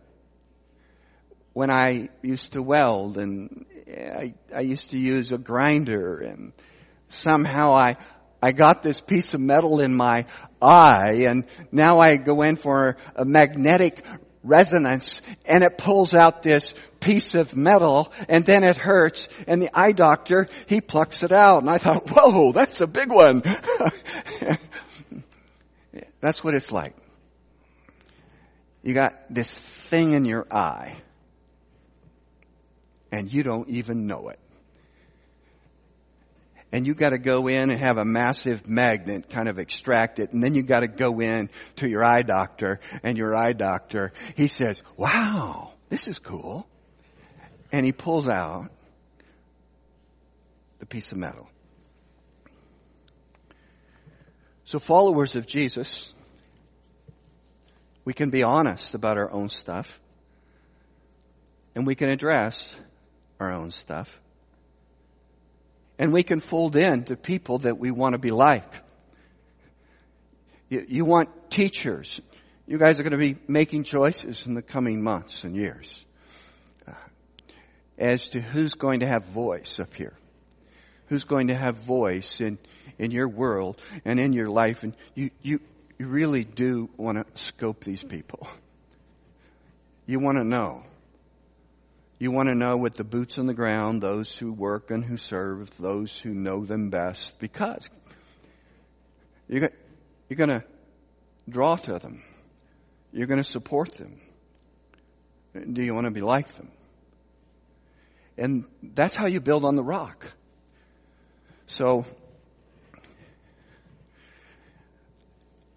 When 1.53 1.71
I 1.71 2.11
used 2.23 2.53
to 2.53 2.63
weld 2.63 3.19
and 3.19 3.67
I, 3.89 4.35
I 4.55 4.61
used 4.61 4.91
to 4.91 4.99
use 4.99 5.33
a 5.33 5.39
grinder 5.39 6.19
and 6.19 6.53
somehow 7.09 7.73
I, 7.73 7.97
I 8.43 8.53
got 8.53 8.83
this 8.83 9.01
piece 9.01 9.35
of 9.35 9.41
metal 9.41 9.81
in 9.81 9.95
my 9.95 10.27
eye 10.63 11.25
and 11.27 11.45
now 11.73 12.01
I 12.01 12.17
go 12.17 12.43
in 12.43 12.57
for 12.57 12.97
a 13.17 13.25
magnetic 13.25 14.05
resonance 14.45 15.21
and 15.45 15.65
it 15.65 15.77
pulls 15.77 16.15
out 16.15 16.43
this 16.43 16.75
piece 17.01 17.35
of 17.35 17.57
metal 17.57 18.13
and 18.29 18.45
then 18.45 18.63
it 18.63 18.77
hurts 18.77 19.29
and 19.47 19.61
the 19.61 19.71
eye 19.75 19.93
doctor, 19.93 20.49
he 20.67 20.81
plucks 20.81 21.23
it 21.23 21.33
out 21.33 21.63
and 21.63 21.71
I 21.71 21.79
thought, 21.79 22.09
whoa, 22.11 22.53
that's 22.53 22.81
a 22.81 22.87
big 22.87 23.11
one. 23.11 23.43
that's 26.21 26.45
what 26.45 26.55
it's 26.55 26.71
like. 26.71 26.95
You 28.83 28.95
got 28.95 29.15
this 29.29 29.53
thing 29.53 30.13
in 30.13 30.25
your 30.25 30.47
eye 30.53 30.97
and 33.11 33.33
you 33.33 33.43
don't 33.43 33.69
even 33.69 34.07
know 34.07 34.29
it 34.29 34.39
and 36.71 36.87
you 36.87 36.95
got 36.95 37.11
to 37.11 37.19
go 37.19 37.49
in 37.49 37.71
and 37.71 37.81
have 37.81 37.97
a 37.97 38.05
massive 38.05 38.69
magnet 38.69 39.31
kind 39.31 39.49
of 39.49 39.59
extract 39.59 40.19
it 40.19 40.33
and 40.33 40.43
then 40.43 40.55
you 40.55 40.63
got 40.63 40.81
to 40.81 40.89
go 40.89 41.21
in 41.21 41.49
to 41.77 41.89
your 41.89 42.05
eye 42.05 42.23
doctor 42.23 42.81
and 43.03 43.17
your 43.17 43.37
eye 43.37 43.53
doctor 43.53 44.13
he 44.37 44.49
says 44.49 44.83
wow 44.97 45.73
this 45.89 46.07
is 46.09 46.19
cool. 46.19 46.67
And 47.73 47.85
he 47.85 47.93
pulls 47.93 48.29
out 48.29 48.71
the 50.79 50.87
piece 50.87 51.13
of 51.13 51.19
metal. 51.19 51.49
So 54.65 54.79
followers 54.79 55.35
of 55.35 55.47
jesus 55.47 56.13
we 58.05 58.15
can 58.15 58.31
be 58.31 58.43
honest 58.43 58.95
about 58.95 59.19
our 59.19 59.31
own 59.31 59.49
stuff 59.51 60.01
and 61.75 61.87
we 61.87 61.95
can 61.95 62.11
address 62.11 62.75
our 63.39 63.53
own 63.53 63.71
stuff 63.71 64.21
and 65.99 66.13
we 66.13 66.23
can 66.23 66.41
fold 66.41 66.77
in 66.77 67.05
to 67.05 67.17
people 67.17 67.59
that 67.59 67.79
we 67.79 67.91
want 67.91 68.13
to 68.13 68.19
be 68.19 68.31
like. 68.31 68.73
You, 70.69 70.85
you 70.87 71.05
want 71.05 71.51
teachers. 71.51 72.21
You 72.67 72.79
guys 72.79 73.01
are 73.01 73.03
going 73.03 73.13
to 73.13 73.19
be 73.19 73.37
making 73.49 73.85
choices 73.85 74.47
in 74.47 74.55
the 74.55 74.63
coming 74.63 75.03
months 75.03 75.45
and 75.45 75.57
years 75.57 76.05
uh, 76.87 76.93
as 77.99 78.29
to 78.31 78.41
who's 78.41 78.75
going 78.75 79.01
to 79.01 79.07
have 79.07 79.25
voice 79.27 79.81
up 79.81 79.95
here. 79.95 80.17
Who's 81.07 81.25
going 81.25 81.49
to 81.49 81.57
have 81.57 81.79
voice 81.79 82.41
in, 82.41 82.59
in 82.99 83.11
your 83.11 83.29
world 83.29 83.81
and 84.05 84.21
in 84.21 84.35
your 84.35 84.51
life. 84.51 84.83
And 84.83 84.95
you, 85.15 85.31
you, 85.43 85.61
you 85.99 86.07
really 86.07 86.45
do 86.45 86.91
want 86.99 87.17
to 87.19 87.43
scope 87.43 87.83
these 87.83 88.03
people. 88.03 88.47
You 90.07 90.21
want 90.21 90.37
to 90.37 90.45
know 90.45 90.85
you 92.19 92.33
want 92.33 92.49
to 92.49 92.55
know 92.55 92.77
with 92.77 92.95
the 92.95 93.05
boots 93.05 93.39
on 93.39 93.47
the 93.47 93.55
ground, 93.55 94.03
those 94.03 94.37
who 94.37 94.53
work 94.53 94.91
and 94.91 95.05
who 95.05 95.17
serve, 95.17 95.71
those 95.79 96.19
who 96.19 96.35
know 96.35 96.65
them 96.65 96.91
best, 96.91 97.39
because 97.39 97.89
you're, 99.49 99.71
going 100.35 100.49
to 100.49 100.65
draw 101.49 101.77
to 101.77 101.99
them. 101.99 102.23
You're 103.13 103.29
going 103.29 103.43
to 103.43 103.49
support 103.49 103.93
them. 103.97 104.21
Do 105.73 105.83
you 105.83 105.95
want 105.95 106.07
to 106.07 106.11
be 106.11 106.21
like 106.21 106.49
them? 106.57 106.71
And 108.37 108.65
that's 108.83 109.15
how 109.15 109.27
you 109.27 109.41
build 109.41 109.65
on 109.65 109.77
the 109.77 109.83
rock. 109.83 110.33
So, 111.67 112.05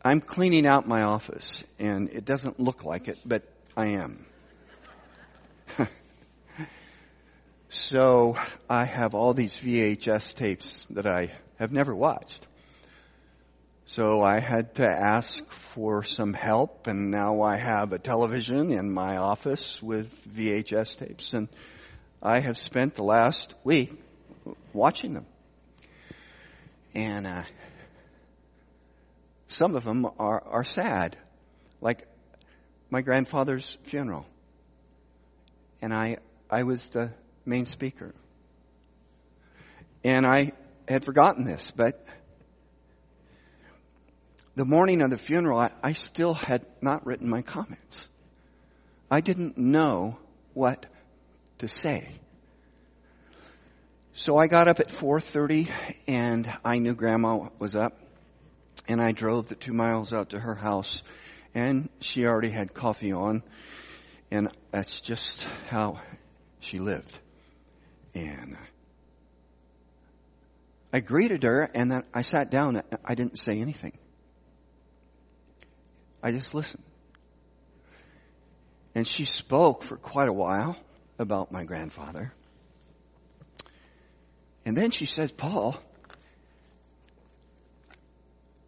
I'm 0.04 0.22
cleaning 0.22 0.66
out 0.66 0.88
my 0.88 1.04
office, 1.04 1.64
and 1.78 2.10
it 2.10 2.26
doesn't 2.26 2.60
look 2.60 2.84
like 2.84 3.08
it, 3.08 3.20
but 3.26 3.44
I 3.78 3.90
am. 3.90 4.26
So 7.74 8.36
I 8.70 8.84
have 8.84 9.16
all 9.16 9.34
these 9.34 9.56
VHS 9.56 10.34
tapes 10.34 10.86
that 10.90 11.08
I 11.08 11.32
have 11.58 11.72
never 11.72 11.96
watched. 11.96 12.46
So 13.86 14.22
I 14.22 14.42
had 14.42 14.76
to 14.76 14.86
ask 14.86 15.50
for 15.50 16.04
some 16.04 16.34
help 16.34 16.88
and 16.88 17.12
now 17.12 17.44
I 17.44 17.56
have 17.56 17.94
a 17.94 17.98
television 17.98 18.74
in 18.74 18.92
my 18.92 19.16
office 19.16 19.82
with 19.82 20.14
VHS 20.36 20.98
tapes 20.98 21.34
and 21.34 21.48
I 22.22 22.42
have 22.42 22.58
spent 22.58 22.96
the 22.96 23.04
last 23.04 23.56
week 23.64 23.98
watching 24.74 25.14
them. 25.14 25.26
And, 26.94 27.26
uh, 27.26 27.44
some 29.48 29.78
of 29.78 29.86
them 29.86 30.08
are, 30.20 30.44
are 30.46 30.66
sad. 30.66 31.18
Like 31.80 32.06
my 32.90 33.02
grandfather's 33.02 33.78
funeral. 33.84 34.26
And 35.82 35.94
I, 35.94 36.18
I 36.50 36.64
was 36.64 36.90
the 36.90 37.14
main 37.46 37.66
speaker. 37.66 38.14
And 40.04 40.26
I 40.26 40.54
had 40.88 41.06
forgotten 41.06 41.46
this, 41.46 41.72
but 41.72 42.06
the 44.56 44.66
morning 44.66 45.02
of 45.02 45.10
the 45.10 45.18
funeral, 45.18 45.60
I, 45.60 45.72
I 45.84 45.92
still 45.94 46.34
had 46.34 46.66
not 46.82 47.06
written 47.06 47.30
my 47.30 47.42
comments. 47.42 48.10
I 49.10 49.22
didn't 49.22 49.58
know 49.58 50.18
what 50.54 50.86
to 51.60 51.68
say. 51.68 52.14
So 54.14 54.38
I 54.38 54.48
got 54.48 54.68
up 54.68 54.80
at 54.80 54.90
4.30 54.90 55.72
and 56.08 56.52
I 56.66 56.80
knew 56.80 56.94
grandma 56.94 57.48
was 57.60 57.76
up 57.76 57.98
and 58.88 59.02
I 59.02 59.14
drove 59.14 59.48
the 59.48 59.56
two 59.56 59.74
miles 59.74 60.12
out 60.12 60.32
to 60.32 60.40
her 60.40 60.56
house 60.56 61.02
and 61.54 61.90
she 62.02 62.26
already 62.26 62.50
had 62.50 62.74
coffee 62.74 63.14
on 63.14 63.42
and 64.30 64.50
that's 64.72 65.00
just 65.02 65.44
how 65.68 66.02
she 66.60 66.80
lived. 66.80 67.20
And 68.14 68.58
I 70.94 71.00
greeted 71.00 71.44
her 71.44 71.70
and 71.74 71.92
then 71.92 72.04
I 72.14 72.22
sat 72.22 72.52
down. 72.52 72.82
I 73.06 73.16
didn't 73.16 73.40
say 73.40 73.60
anything. 73.60 73.98
I 76.22 76.32
just 76.32 76.54
listened. 76.54 76.84
And 78.94 79.08
she 79.08 79.26
spoke 79.26 79.84
for 79.84 79.96
quite 79.96 80.28
a 80.28 80.34
while 80.34 80.78
about 81.18 81.52
my 81.52 81.64
grandfather. 81.64 82.34
And 84.66 84.76
then 84.76 84.92
she 84.92 85.06
says, 85.06 85.32
Paul, 85.32 85.78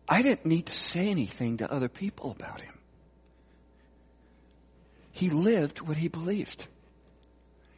I 0.07 0.21
didn't 0.21 0.45
need 0.45 0.67
to 0.67 0.77
say 0.77 1.09
anything 1.09 1.57
to 1.57 1.71
other 1.71 1.89
people 1.89 2.31
about 2.31 2.61
him. 2.61 2.73
He 5.11 5.29
lived 5.29 5.81
what 5.81 5.97
he 5.97 6.07
believed. 6.07 6.65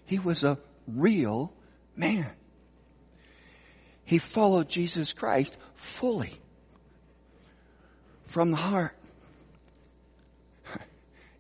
He 0.05 0.19
was 0.19 0.43
a 0.43 0.57
real 0.87 1.51
man. 1.95 2.29
He 4.03 4.17
followed 4.17 4.69
Jesus 4.69 5.13
Christ 5.13 5.57
fully 5.73 6.33
from 8.25 8.51
the 8.51 8.57
heart. 8.57 8.95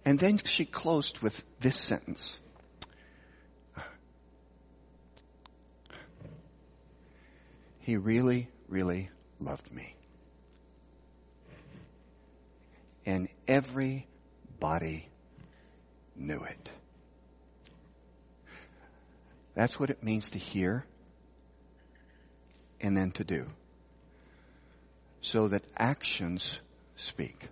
And 0.05 0.19
then 0.19 0.37
she 0.37 0.65
closed 0.65 1.19
with 1.19 1.43
this 1.59 1.75
sentence. 1.75 2.39
He 7.79 7.97
really, 7.97 8.49
really 8.67 9.09
loved 9.39 9.71
me. 9.73 9.95
And 13.05 13.29
everybody 13.47 15.09
knew 16.15 16.43
it. 16.43 16.69
That's 19.55 19.79
what 19.79 19.89
it 19.89 20.03
means 20.03 20.29
to 20.31 20.37
hear 20.37 20.85
and 22.81 22.95
then 22.95 23.11
to 23.11 23.23
do. 23.23 23.47
So 25.21 25.47
that 25.47 25.63
actions 25.75 26.59
speak. 26.97 27.47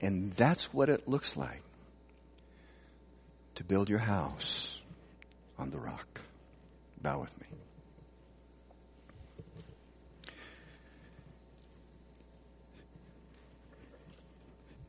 And 0.00 0.32
that's 0.32 0.64
what 0.72 0.88
it 0.88 1.08
looks 1.08 1.36
like 1.36 1.62
to 3.54 3.64
build 3.64 3.88
your 3.88 3.98
house 3.98 4.80
on 5.58 5.70
the 5.70 5.78
rock. 5.78 6.20
Bow 7.00 7.20
with 7.20 7.40
me. 7.40 7.46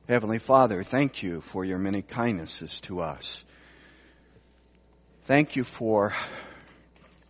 Heavenly 0.07 0.39
Father, 0.39 0.83
thank 0.83 1.23
you 1.23 1.39
for 1.39 1.63
your 1.63 1.77
many 1.77 2.01
kindnesses 2.01 2.81
to 2.81 2.99
us. 2.99 3.45
Thank 5.31 5.55
you 5.55 5.63
for 5.63 6.13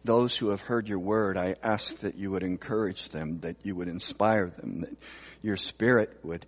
those 0.03 0.35
who 0.35 0.49
have 0.49 0.61
heard 0.61 0.87
your 0.87 0.97
word. 0.97 1.37
I 1.37 1.53
ask 1.61 1.97
that 1.97 2.17
you 2.17 2.31
would 2.31 2.41
encourage 2.41 3.09
them, 3.09 3.41
that 3.41 3.57
you 3.61 3.75
would 3.75 3.87
inspire 3.89 4.47
them, 4.47 4.79
that 4.79 4.97
your 5.43 5.55
spirit 5.55 6.17
would 6.23 6.47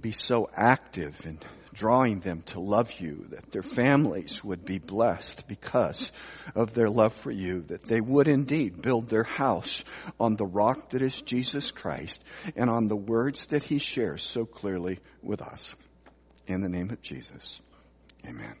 be 0.00 0.12
so 0.12 0.48
active 0.56 1.26
in 1.26 1.40
drawing 1.74 2.20
them 2.20 2.40
to 2.46 2.60
love 2.60 2.90
you, 3.00 3.26
that 3.32 3.50
their 3.50 3.62
families 3.62 4.42
would 4.42 4.64
be 4.64 4.78
blessed 4.78 5.46
because 5.46 6.10
of 6.54 6.72
their 6.72 6.88
love 6.88 7.12
for 7.12 7.30
you, 7.30 7.64
that 7.68 7.84
they 7.84 8.00
would 8.00 8.26
indeed 8.26 8.80
build 8.80 9.10
their 9.10 9.24
house 9.24 9.84
on 10.18 10.36
the 10.36 10.46
rock 10.46 10.88
that 10.92 11.02
is 11.02 11.20
Jesus 11.20 11.70
Christ 11.70 12.24
and 12.56 12.70
on 12.70 12.88
the 12.88 12.96
words 12.96 13.48
that 13.48 13.62
he 13.62 13.78
shares 13.78 14.22
so 14.22 14.46
clearly 14.46 15.00
with 15.22 15.42
us. 15.42 15.74
In 16.46 16.62
the 16.62 16.68
name 16.70 16.88
of 16.88 17.02
Jesus, 17.02 17.60
amen. 18.26 18.54